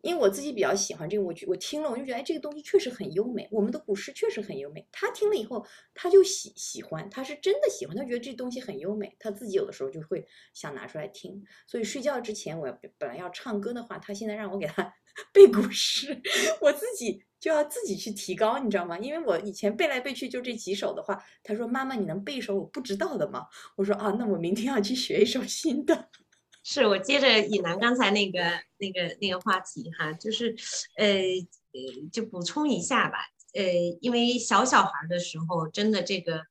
[0.03, 4.87] 因为我自己比较喜欢这个，我我听了我就觉得哎，这个东西确实很优美，我们的古诗确实很优美。
[4.93, 11.45] 他听了以后，他就喜喜欢，他是真的喜欢，他觉得这东西很优美，他自己有的时候就会想拿出来听。
[11.67, 14.95] 所以睡觉之前，我本来要唱歌的话，他现在让我给他
[15.33, 16.21] 背古诗，
[16.61, 17.28] 我自己。
[17.41, 18.99] 就要自己去提高，你知道吗？
[18.99, 26.09] 因为我以前背来背去就这几首的话，他说：“妈妈，你能背一首我不知道的吗？”我说：“啊，那我明天要去学一首新的。
[26.65, 28.41] ”是我接着以南刚才那个
[28.77, 30.55] 那个那个话题哈，就是
[30.97, 33.19] 呃呃，就补充一下吧。
[33.55, 33.63] 呃，
[34.03, 36.43] 因为小小孩的时候，真的这个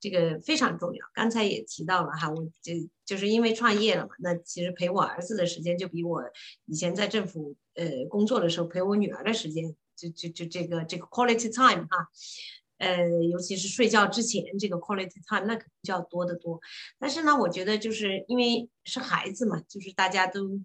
[0.00, 1.06] 这个非常重要。
[1.14, 2.72] 刚才也提到了哈，我就
[3.04, 6.24] 就是因为创业了嘛，那其实陪我儿子的时间就比我
[6.64, 9.76] 以前在政府呃工作的时候陪我女儿的时间。
[10.00, 12.08] 就就就这个这个 quality time 啊，
[12.78, 16.60] 呃，尤其是睡觉之前这个 quality time，那肯定就要多得多。
[16.98, 20.60] 但是呢，我觉得就是因为是孩子嘛，就是大家都，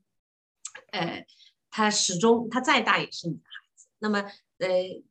[0.92, 1.26] 呃，
[1.70, 3.88] 他始终他再大也是你的孩子。
[4.00, 4.32] 那么。
[4.58, 4.68] 呃，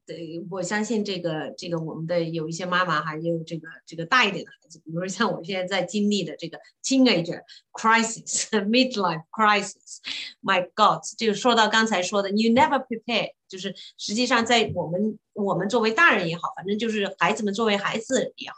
[0.06, 7.42] 对，我相信这个这个我们的有一些妈妈哈，也有这个这个大一点的孩子，比如说像我现在在经历的这个 teenager
[7.72, 9.98] crisis、 midlife crisis。
[10.40, 18.56] My God，这个说到刚才说的，you never prepare，就是实际上在我们我们作为大人也好，反正就是孩子们作为孩子也好，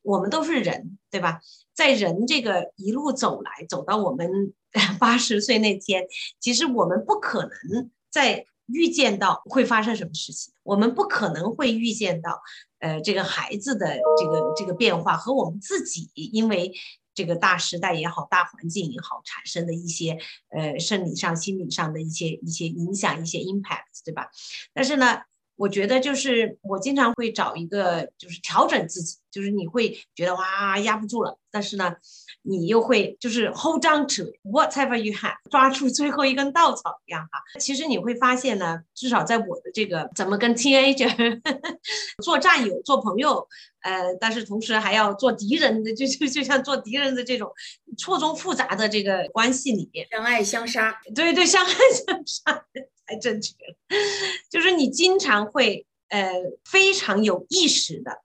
[0.00, 1.40] 我们都是人，对吧？
[1.74, 4.54] 在人这个一路走来，走到我们
[4.98, 6.06] 八十岁那天，
[6.40, 8.46] 其实我们不可能在。
[8.66, 12.40] 预见到会发生什么事情，我们不可能会预见到，
[12.78, 16.72] 呃，这个孩子的这个这个变化和我们自己因为
[17.14, 20.18] 这个大时代也好，大环境也好产生的一些
[20.50, 24.30] 呃生理上、心理上的一些一些影响、一些 impact，对吧？
[24.72, 25.22] 但是呢。
[25.56, 31.94] 我觉得就是我经常会找一个，就是调整自己，就是你会觉得哇压不住了，但是呢，
[32.42, 37.38] 你又会就是 hold on to whatever you have， 抓住最后一根稻草一样哈。
[37.60, 41.40] 其实你会发现呢，至少在我的这个怎么跟 teenager
[42.22, 43.46] 做战友、做朋友，
[43.82, 47.52] 呃，但是同时还要做敌人的，就就就像做敌人的这种
[47.96, 52.64] 错综复杂的这个关系里面，相爱相杀，对对，相爱相杀。
[53.12, 53.76] 太正确了，
[54.50, 56.32] 就是你经常会呃
[56.64, 58.22] 非常有意识的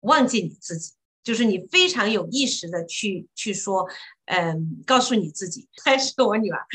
[0.00, 0.92] 忘记你自己，
[1.24, 3.88] 就是你非常有意识的去去说，
[4.26, 6.66] 嗯，告诉你自己还是我女儿，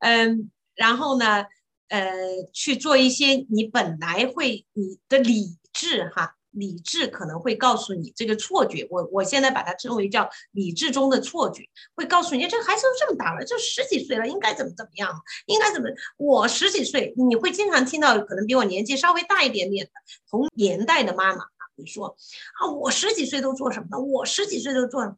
[0.00, 1.44] 嗯，然后呢，
[1.88, 2.10] 呃，
[2.52, 6.34] 去做一些你本来会你的理智哈。
[6.52, 11.62] 理智可能会告诉你这个错觉，我我现在把它称为叫理智中的错觉，
[11.94, 15.14] 会告诉你，这个孩子都这么大了，就十几岁了，应该怎么怎么样，
[15.46, 15.88] 应该怎么？
[16.16, 19.92] 我十几岁，你会经常听到可能比我年纪稍微大一点点的
[20.30, 21.44] 同年代的妈妈
[21.76, 22.16] 会说
[22.60, 23.98] 啊，我十几岁都做什么呢？
[23.98, 25.16] 我十几岁都做什么？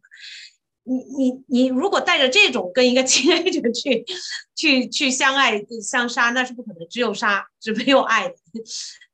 [0.83, 4.05] 你你你如果带着这种跟一个亲爱者去
[4.57, 8.35] 去去相爱相杀，那是不可能，只有杀，只没有爱的。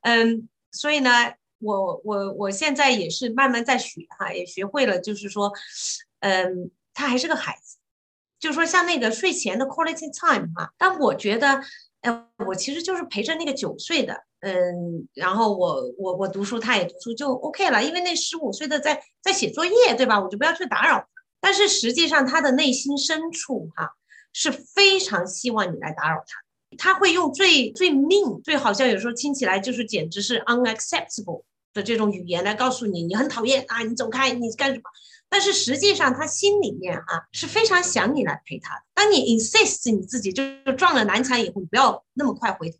[0.00, 1.34] 嗯，所以呢。
[1.74, 5.52] 我我我现在也是慢慢在学哈，也学会了，就是说，
[6.20, 7.76] 嗯，他还是个孩子，
[8.38, 10.72] 就是说像那个睡前的 quality time 哈。
[10.78, 11.60] 但我觉得，
[12.02, 17.82] 哎，我其实就是陪着那个九岁的，嗯，然后我我我读书，他也读书，就 OK 了。
[17.82, 20.20] 因为那十五岁的在在写作业，对吧？
[20.20, 21.08] 我就不要去打扰。
[21.40, 23.90] 但是实际上，他的内心深处哈
[24.32, 26.42] 是非常希望你来打扰他。
[26.78, 31.44] 他会用最最 mean、最好像有时候听起来就是简直是 unacceptable
[31.76, 34.82] 的这种语言来告诉你，你很讨厌啊，你走开，你干什么？
[35.28, 38.82] 但是实际上，他心里面啊是非常想你来陪他的。
[38.94, 42.78] 当你 insist 你自己就就撞了南墙以后，你不要那么快回头，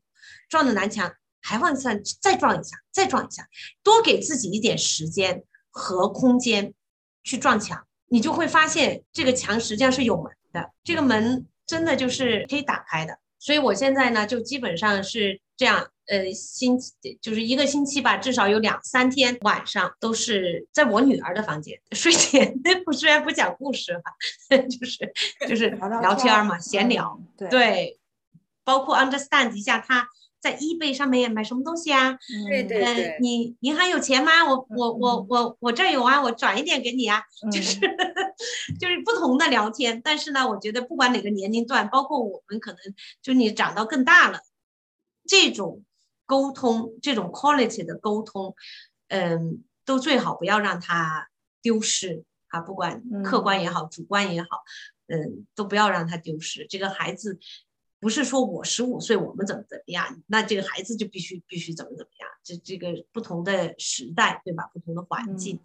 [0.49, 3.47] 撞了南墙还往上再撞一下，再撞一下，
[3.83, 6.73] 多给自己一点时间和空间
[7.23, 13.19] 去撞墙，你就会发现这个墙实际上是有门的，这个门真的就是可以打开的。
[13.39, 15.89] 所以我现在呢，就基本上是这样。
[16.09, 24.15] 呃，星期就是一个星期吧，至少有两三天晚上都是在我女儿的房间睡前， 不虽然不讲故事哈，
[24.69, 25.13] 就是
[25.49, 27.99] 就是聊天嘛，闲聊，对，对
[28.63, 32.17] 包括 understand 一下她在 eBay 上面买什么东西啊，
[32.49, 34.45] 对对对，你银行有钱吗？
[34.49, 37.81] 我我我我我这儿有啊，我转一点给你啊，就是
[38.79, 42.79] 就是不同的聊天，但是呢，我觉得不管哪个年龄段，包括我们可能
[43.21, 44.39] 就你长到更大了，
[45.27, 45.83] 这种。
[46.27, 48.55] 沟通这种 quality 的沟通，
[49.09, 51.29] 嗯，都最好不要让它
[51.63, 54.49] 丢失啊，不管客观也好，主观也好，
[55.07, 56.67] 嗯，都不要让它丢失。
[56.69, 57.39] 这个孩子
[58.01, 62.29] 不是说我十五岁我们怎么怎么样，那这个孩子就必须必须怎么怎么样。
[62.43, 64.69] 这这个不同的时代对吧？
[64.73, 65.61] 不同的环境，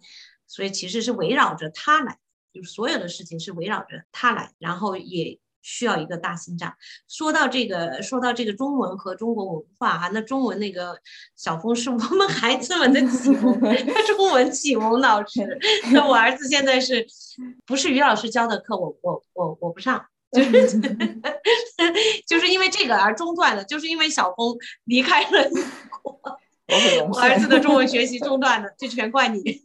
[0.46, 2.18] 所以其实是围绕着他来，
[2.52, 5.38] 就是所有的事情是围绕着他来，然后也。
[5.62, 6.72] 需要一个大心脏。
[7.08, 10.98] 说到这个，说到这个中文和中国文化哈，那中文那个
[11.36, 15.58] 小峰是我们孩子们的启蒙，他 中文启蒙老师。
[15.92, 17.06] 那我儿子现在是
[17.64, 18.76] 不是于老师教的课？
[18.76, 20.80] 我我我我不上， 就是
[22.26, 25.48] 就是因为这个而中断了，就是因为小峰离开了
[27.08, 29.42] 我儿子的中文学习中断了，这全怪你。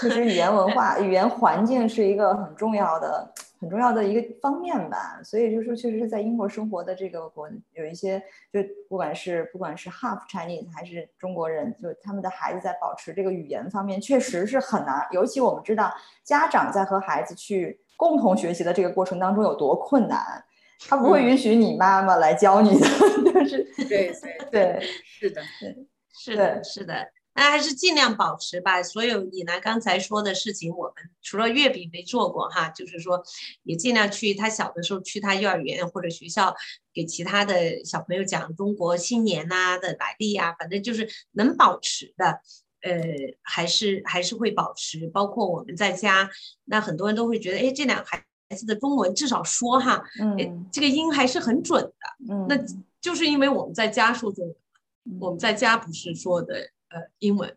[0.00, 5.18] 其实语言文化、语言环境是一个很重要的、很重要的一个方面吧。
[5.24, 15.06] 所以就是说，确实是在英国生活的这个国，有一些就不管是不管是 half Chinese 还是中国人，就他们的孩子在保持这个语言方面，确实是很难。
[15.12, 15.92] 尤其我们知道，
[16.22, 20.43] 家长在和孩子去共同学习的这个过程当中有多困难，
[20.80, 22.86] 他不会允许你妈妈来教你的，
[23.32, 25.86] 就是对对对，是的，对，
[26.18, 27.06] 是的，是的。
[27.36, 28.80] 那还是尽量保持吧。
[28.80, 33.24] 所有你呢刚才说的事情，我们除了月饼没做过哈，就是说
[33.64, 36.54] 也尽量去他小的时候去他幼儿园或者学校，
[36.92, 42.40] 给其他的小朋友讲中国新年呐的来历呀，反正就是能保持的，
[42.82, 43.02] 呃，
[43.42, 45.08] 还是还是会保持。
[45.08, 46.30] 包括我们在家，
[46.66, 48.24] 那很多人都会觉得，哎，这两孩
[48.54, 52.32] 子的中文至少说哈，嗯，这个音还是很准的。
[52.32, 52.56] 嗯，那
[53.00, 54.56] 就是因为我们在家说中文，
[55.20, 56.70] 我们在家不是说的。
[56.94, 57.56] 呃，英文，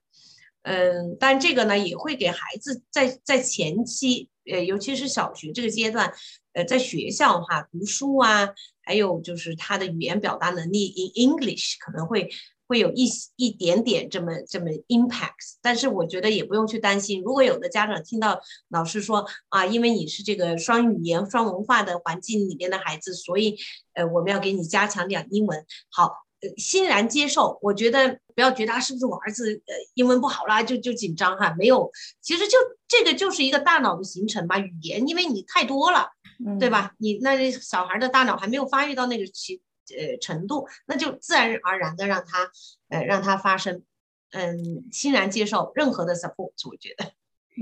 [0.64, 6.12] 嗯，但这个呢也会给孩子在在前期，呃，尤其是小学这个阶段，
[6.54, 8.50] 呃，在学校哈读书啊，
[8.82, 12.32] 还有就是他的语言表达能力 in English 可能会
[12.68, 17.22] 会有一一点点这么这么 impact，但是我觉得也不用去担心。
[17.24, 18.40] 如果有的家长听到
[18.70, 23.58] 老师说啊，因为你是这个双语言双文化的环境里面的孩子，所以
[23.94, 26.28] 呃我们要给你加强讲英文，好。
[26.40, 31.56] 呃，欣然接受，我觉得不要觉得啊，是不是我儿子呃英文不好啦，就就紧张哈？
[31.58, 31.92] 没有，
[32.22, 32.56] 其实就
[32.88, 36.12] 这个就是一个大脑的形成嘛，语言，因为你太多了，
[36.60, 36.94] 对吧？
[37.00, 39.60] 你那小孩的大脑还没有发育到那个其
[39.96, 42.52] 呃程度，那就自然而然的让他
[42.90, 43.84] 呃让他发生，
[44.32, 47.12] 嗯，欣然接受任何的 support，我觉得。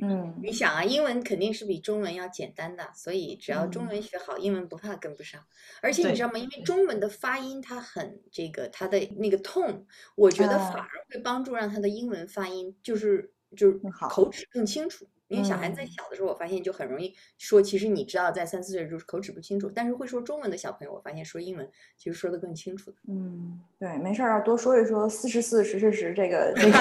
[0.02, 5.42] 嗯，你想啊，英文肯定是比中文要简单的，所以只要中文学好，英文不怕跟不上。
[5.82, 6.38] 而且你知道吗？
[6.38, 15.08] 因为中文的发音它很这个，它的那个痛，我觉得反而会帮助让他的英文发音就是就是口齿更清楚。
[15.28, 21.68] 因为小孩子在小的时候，我发现就很容易说，其实你知道，在三四岁时候口齿不清楚，但是会说中文的小朋友，我发现说英文
[21.98, 22.94] 其实说的更清楚。
[23.08, 26.78] 嗯，对，没事儿，多说一说四十四十十十这个这个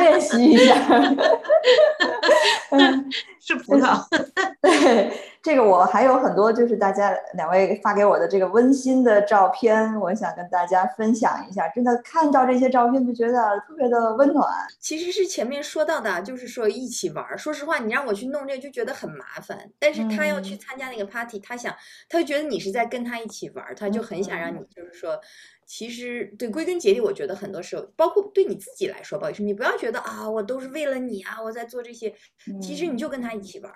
[0.00, 0.74] 练习一下。
[2.70, 3.10] 嗯，
[3.40, 4.04] 是葡萄。
[4.60, 5.12] 对，
[5.46, 11.68] 这个我还有很多，就是大家两位发给我的这个温馨的照片，我想跟大家分享一下。
[11.68, 14.44] 真的看到这些照片就觉得特别的温暖。
[14.80, 17.38] 其实是前面说到的，就是说一起玩。
[17.38, 19.70] 说实话，你让我去弄这个就觉得很麻烦。
[19.78, 21.72] 但是他要去参加那个 party，他想，
[22.08, 25.16] 他就觉得你是在跟他一起玩，他就很想让你，就是说，
[25.64, 32.12] 其实对归根结底，我觉得很多时候，包括对你自己来说，不好意思，你不要觉得啊，我都是为了你啊，我在做这些。
[32.60, 33.72] 其实你就跟他一起玩，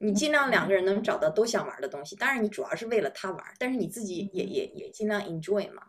[0.00, 5.82] 你尽量两个人能找到都想玩的东西，当然你主要是为了他玩，但是你自己也也也尽量 enjoy 嘛。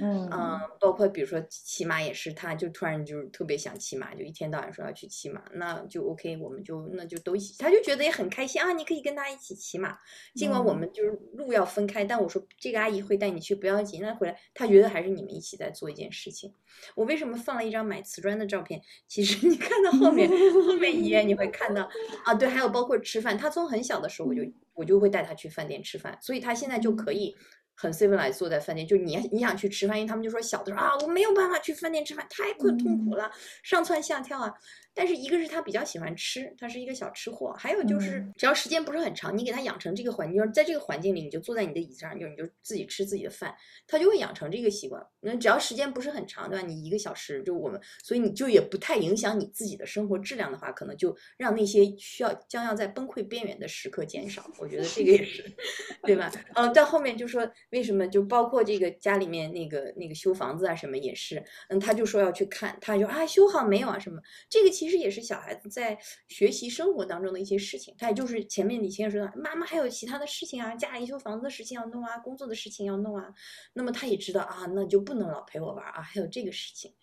[0.00, 9.98] 嗯嗯，包括比如说骑马也是，他就突然就是特别想骑马，就一天到晚说要去骑马，那就 OK，我们就那就都一起，他就觉得也很开心啊，你可以跟他一起骑马，
[10.34, 16.52] 尽管我们就是路要分开，但我说这个阿姨会带你去，不要紧，那回来他觉得还是你们一起在做一件事情。
[16.94, 18.80] 我为什么放了一张买瓷砖的照片？
[19.08, 21.88] 其实 你看到后面后面一页你会看到
[22.24, 24.42] 啊，对，还有包括吃饭，他从很小的时候我就
[24.74, 27.34] 我就会带他去饭店吃饭，所以他现在就可以。
[27.76, 33.30] 很 civilized 坐在饭店，就你你想去吃饭，因为他们就说小的时候啊，我没有办法去饭店吃饭，太困痛苦了，
[33.62, 34.52] 上蹿下跳啊。
[34.98, 43.54] 但是一个是他比较喜欢吃，他是一个小吃货，还有就是只要时间不是很长，你给他养成这个环境，就是在这个环境里，你就坐在你的椅子上，就你就自己吃自己的饭，
[43.86, 45.06] 他就会养成这个习惯。
[45.20, 46.66] 那只要时间不是很长，对吧？
[46.66, 54.50] 你一个小时就我们，所以你就也不太影响你自己的生活质量的话，可能就让那些需要将要在崩溃边缘的时刻减少。
[54.58, 55.44] 我觉得这个也是，
[56.04, 56.32] 对吧？
[56.54, 64.18] 嗯，到后面就说为什么就包括这个家里面那个那个修房子啊什么也是，嗯，他就说要去看，他就啊修好没有啊什么，
[64.48, 64.85] 这个其实。
[64.86, 73.34] 其实也是小孩子在学习生活当中的一些事情，他也就是前面李先生说的，妈妈还有其他的事情啊，家里修房子的事情要弄啊，工作的事情要弄啊，
[73.72, 76.94] 那么他也知道啊，那就不能老陪我玩啊，还有这个事情，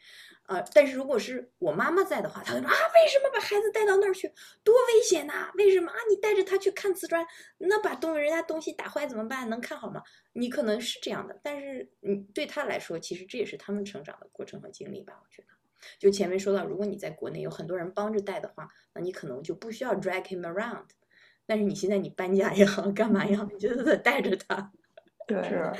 [0.47, 4.31] 呃，但是如果是我妈妈在的话，他会说啊，为什么把孩子带到那儿去，
[4.63, 5.51] 多危险呐？
[5.55, 5.95] 为什么啊？
[6.09, 7.27] 你带着他去看瓷砖，
[7.57, 9.49] 那把东人家东西打坏怎么办？
[9.49, 10.01] 能看好吗？
[10.31, 15.52] 你可能是这样的，但是嗯，对他来说，其实这也是他们成长的过程和经历吧，我觉得。
[15.99, 20.85] 就前面说到，如果你在国内有很多人帮着带的话，那你可能就不需要 drag him around。
[21.45, 24.71] 但是你现在你搬家也好，干嘛也好，你就得带着他。
[25.27, 25.71] 对，是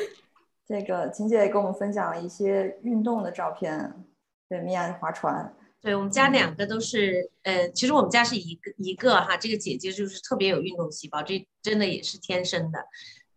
[0.66, 4.06] 这个琴姐也跟我们分享了一些运动的照片。
[4.50, 5.56] 对，米娅划船。
[5.82, 12.86] 对我们家两个都是，呃，其实我们家是一个一个哈，这个姐姐就是特别有运动细胞，这真的也是天生的。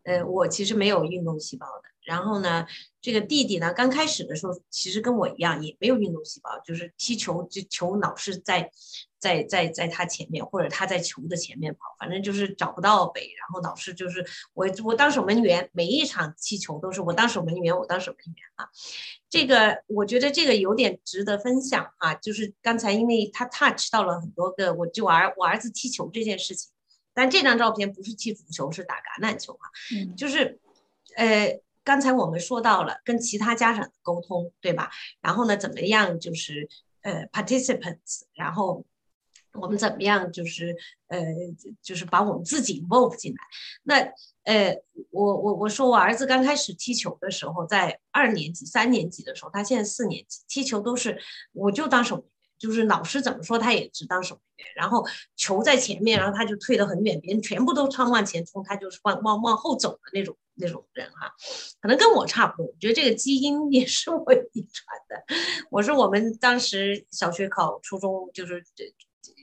[0.05, 1.89] 呃，我其实没有运动细胞的。
[2.07, 2.67] 然后呢，
[3.01, 8.71] 这个弟弟呢，刚开始的时候其实跟我一样，也没有运动细胞，就是踢球，就球老是在
[9.19, 13.23] 在在在他前面，或者他在球的前面跑，反正就是找不到北。
[13.23, 18.69] 然后老是就是我我当守门员，每一场踢球都是我当守门员，我当守门员啊。
[19.29, 26.71] 这个我觉得这个有点值得分享啊，就是刚才因为他 touch 到了很多个，我就儿我儿子踢球这件事情。
[27.13, 29.65] 但这张照片不是踢足球，是打橄榄球啊，
[30.19, 30.61] 就是，
[31.17, 34.91] 呃，刚才我们说到了跟其他家长的沟通，对吧？
[35.21, 36.69] 然后呢，怎么样就是
[37.03, 38.85] 呃 participants，然后
[39.53, 40.77] 我们怎么样就是
[41.07, 41.19] 呃
[41.81, 43.39] 就是把我们自己 involve 进来。
[43.85, 44.13] 那
[44.43, 51.17] 呃，我我我说我儿子刚开始踢球的时候，在二年级、三年级的时候，他现在四年级，踢球都是
[51.53, 52.33] 我就当守门员。
[52.59, 54.67] 就是老师怎么说，他也只当守门员。
[54.75, 55.07] 然后
[55.37, 61.33] 球在前面，然后他就退得很远，别人全部都冲往前冲，他就是往往往后走的那种那种人哈。
[61.81, 65.25] 可能跟我差不多，我觉得这个基因也是我遗传的。
[65.71, 68.65] 我是我们当时小学考初中就是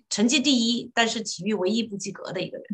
[0.10, 2.66] 成绩第一，但是体育唯一不及格的一个人。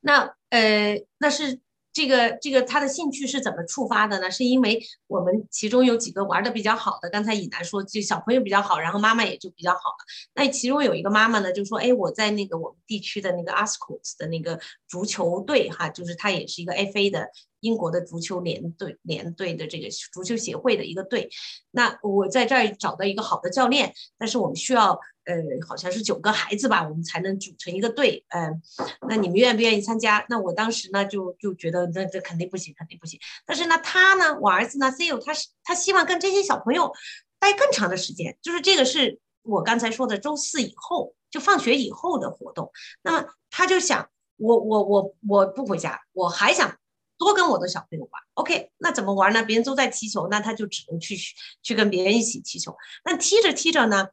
[0.00, 1.60] 那呃，那是。
[1.92, 4.30] 这个这个他的兴趣是怎么触发的呢？
[4.30, 10.04] 是因为我们其中有几个玩的比较好的，刚才以南说就小朋友比较好，然后妈妈也就比较好了。
[10.34, 17.28] 那其中有一个妈妈呢，就说：“哎，我在那个我们地区的那个 Ascot 的那个足球队哈，就是他也是一个 FA 的。”
[17.62, 21.30] 英国的足球联队联队的这个足球协会的一个队，
[21.70, 25.34] 那我在这儿找到一个好的教练，但是我们需要呃
[25.66, 28.60] 好像是九个孩子吧，我们才能组成一个队，嗯，
[29.08, 30.26] 那你们愿不愿意参加？
[30.28, 33.18] 那我当时呢就就觉得那这肯定不行，肯定不行。
[33.46, 36.92] 但是呢他呢，我儿子呢 c e o 他是他希望跟这些小朋友
[37.38, 42.72] 待更长的时间，就是这个是我刚才说的周四以后就放学以后的活动。
[43.02, 46.76] 那么他就想我我我我不回家，我还想。
[47.24, 49.42] 多跟我的小朋友玩，OK，那怎么玩呢？
[49.42, 51.16] 别人都在踢球，那他就只能去
[51.62, 52.76] 去跟别人一起踢球。
[53.04, 54.08] 那踢着踢着呢，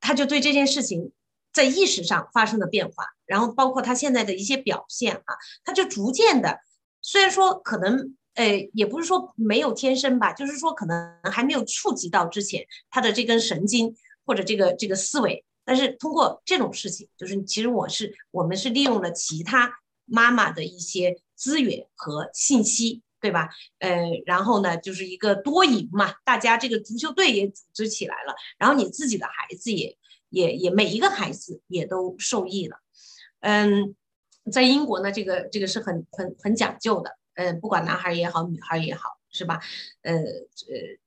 [0.00, 1.12] 他就对这件事情
[1.52, 5.34] 在意识上发生了变化，然后包括他现在的一些表现啊，
[5.64, 6.60] 他就逐渐的，
[7.02, 13.94] 虽然说可能，呃，也不是说没有天生吧，就是说可能还没有触及到之前他的这根神经
[14.24, 19.72] 或者这个这个思维，但是通过这种事情，就是其实我是我们是利用了其他
[20.10, 21.16] 妈妈的一些。
[21.40, 23.48] 资源和信息，对吧？
[23.78, 29.96] 呃，然后呢，就是一个多赢嘛，大家这个足球队也组织起来了，然后你自己的孩子也
[30.28, 32.76] 也也每一个孩子也都受益了。
[33.40, 33.94] 嗯，
[34.52, 39.62] 在英国呢，这个这个是很很很讲究的，嗯，不管男孩也好，女孩也好，是吧？
[40.02, 40.20] 呃呃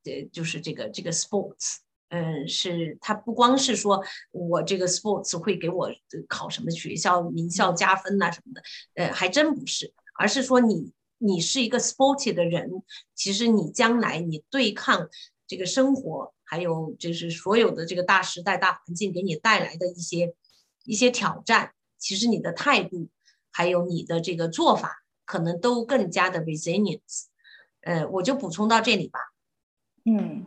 [0.06, 1.76] 呃，就是这个这个 sports，
[2.14, 5.90] 嗯，是它不光是说我这个 sports 会给我
[6.28, 8.62] 考什么学校名校加分呐什么的，
[8.94, 12.70] 呃，还真不是，而是说你你是一个 sporty 的人，
[13.16, 15.10] 其实你将来你对抗
[15.48, 20.36] 这个生活，还有就是所有的这个大时代大环境给你带来的一些
[20.86, 23.10] 一些挑战，其实你的态度
[23.52, 27.24] 还有你的这个做法，可能都更加的 resilience。
[27.82, 29.20] 呃，我就补充到这里吧。
[30.06, 30.46] 嗯，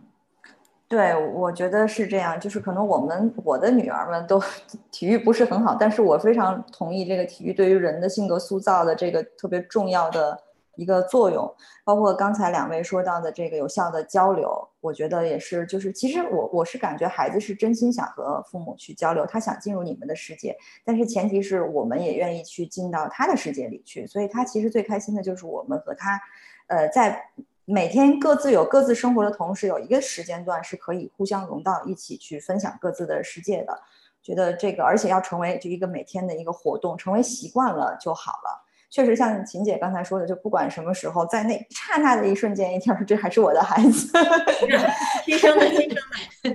[0.88, 2.38] 对，我觉得是这样。
[2.38, 4.40] 就是可能我们我的女儿们都
[4.92, 10.38] 体育不是很好，但是我非常同意这个体育对于人的性格塑造的这个特别重要的
[10.76, 11.52] 一个作用。
[11.84, 14.48] 包括刚才两位说到的这个有效的交流，
[14.80, 15.66] 我觉得也是。
[15.66, 24.06] 就是其实我我是感觉孩子是真心想和父母去交流，他想进入你们的世界，但是前提是我们也愿意去进到他的世界里去。
[24.06, 26.20] 所以他其实最开心的就是我们和他。
[26.68, 27.24] 呃，在
[27.66, 33.78] 每天各自有各自生活的同时，有一个时间段是可以互相融到一起去分享各自的世界的。
[34.22, 38.64] 觉得这个，而且要成为就一个每天的一个活动，成为习惯了就好了。
[38.88, 44.12] 确实，像秦姐刚才说的，就不管什么时候，在那刹那的一瞬间，一听这还是我的孩子，
[45.24, 46.54] 亲生的，亲生的。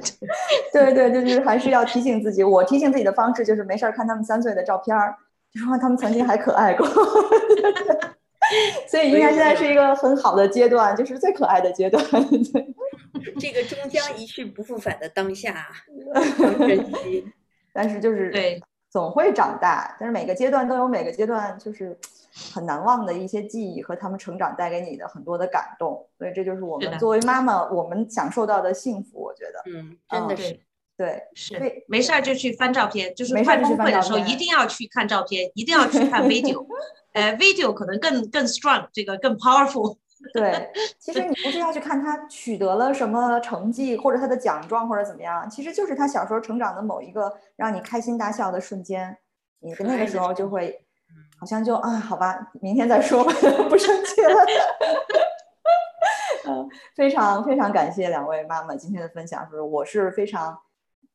[0.71, 2.41] 对对对，就是还是要提醒自己。
[2.43, 5.15] 我提醒自己的方式就是没事儿看他们三岁的照片儿，
[5.53, 6.87] 就说他们曾经还可爱过。
[8.87, 12.03] 所以应该现在是一个很好的阶段，就是最可爱的阶段。
[13.39, 15.67] 这个终将一去不复返的当下，
[17.73, 19.95] 但是就是对，总会长大。
[19.99, 21.95] 但是每个阶段都有每个阶段就是
[22.53, 26.07] 很难忘的一些记忆和他们成长带给你的很多的感动。
[26.17, 29.21] 所以这就是我们作为妈妈我们享受到的幸福。
[29.21, 30.59] 我觉得，嗯，真的是，
[30.97, 36.65] 对，是没事儿就去翻照片，就是快崩溃的时候一定要去看照片，一定要去看 video。
[37.13, 39.97] 呃，video 可能更更 strong，这个更 powerful。
[40.35, 49.17] 对，其实你不是要去看他取得了什么成绩，或者他的奖状，或者怎么样，其实就是他小时候成长的某一个让你开心大笑的瞬间。
[49.61, 50.85] 你那个时候就会，
[51.39, 53.33] 好像就啊，好吧，明天再说吧，
[53.67, 54.35] 不生气了。
[56.47, 60.55] 嗯，非常非常感谢两位妈妈今天的分享，就是我是非常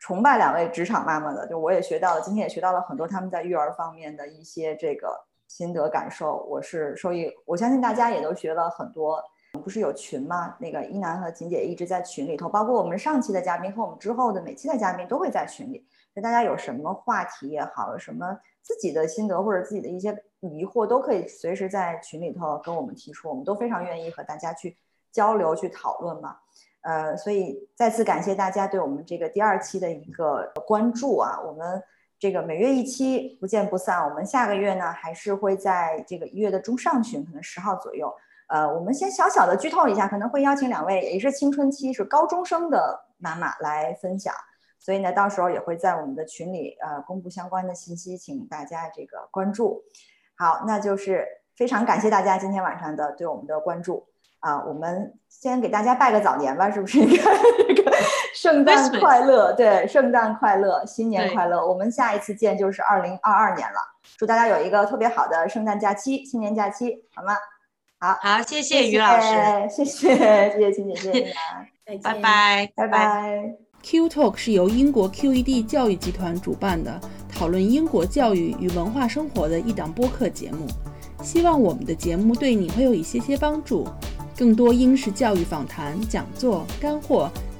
[0.01, 5.26] 崇拜两位职场妈妈的，就我也学到了，今天也学到了很多他们在育儿方面的一些这个。
[5.49, 7.32] 心得感受，我是受益。
[7.44, 9.22] 我相信大家也都学了很多。
[9.64, 10.55] 不是有群吗？
[10.61, 15.86] 那个一楠和锦姐一直在群里头，包括我们上期的嘉宾和我们之后的每期的嘉宾都会在群里。
[16.12, 24.76] 那大家有什么话题也好，有什么自己的心得或者自己的一些疑惑，都可以随时在群里头跟我们提出，我们都非常愿意和大家去
[25.11, 26.36] 交流、去讨论嘛。
[26.82, 31.82] 呃，所以再次感谢大家对我们这个第二期的一个关注啊，我们。
[32.19, 34.03] 这个每月一期，不见不散。
[34.09, 38.11] 我们下个月呢，还是会在这个一月的中上旬，可能十号左右。
[38.49, 44.33] 呃，我们先小小的剧透一下，可能会邀请两位也是青春期是高中生的妈妈来分享。
[44.79, 49.83] 所以呢，到时候也会在我们的群里呃公布相关的信息，请大家这个关注。
[50.37, 54.07] 好，那就是非常感谢大家今天晚上的对我们的关注
[54.41, 54.64] 啊。
[54.64, 57.01] 我们先给大家拜个早年吧，是不是？
[57.05, 57.93] 这个。
[58.37, 61.66] 圣诞快乐，对，圣诞快乐，新年快乐。
[61.66, 63.78] 我们下一次见就是二零二二年了，
[64.18, 67.34] 祝大家有一个特别好的圣诞假期、新年假期，好吗？
[67.99, 69.26] 好，好，谢谢于老师，
[69.70, 70.14] 谢谢，
[70.51, 71.34] 谢谢青姐，谢谢
[72.05, 73.55] 拜拜，拜拜。
[73.82, 77.01] Q Talk 是由英国 QED 教育集团主办的，
[77.32, 80.66] 讨论英国教育与文化生活的一档播客节目。
[81.22, 83.89] 希望我们的节目对你会有一些些帮助。
[84.37, 87.30] 更多英式教育访谈、讲座、干货。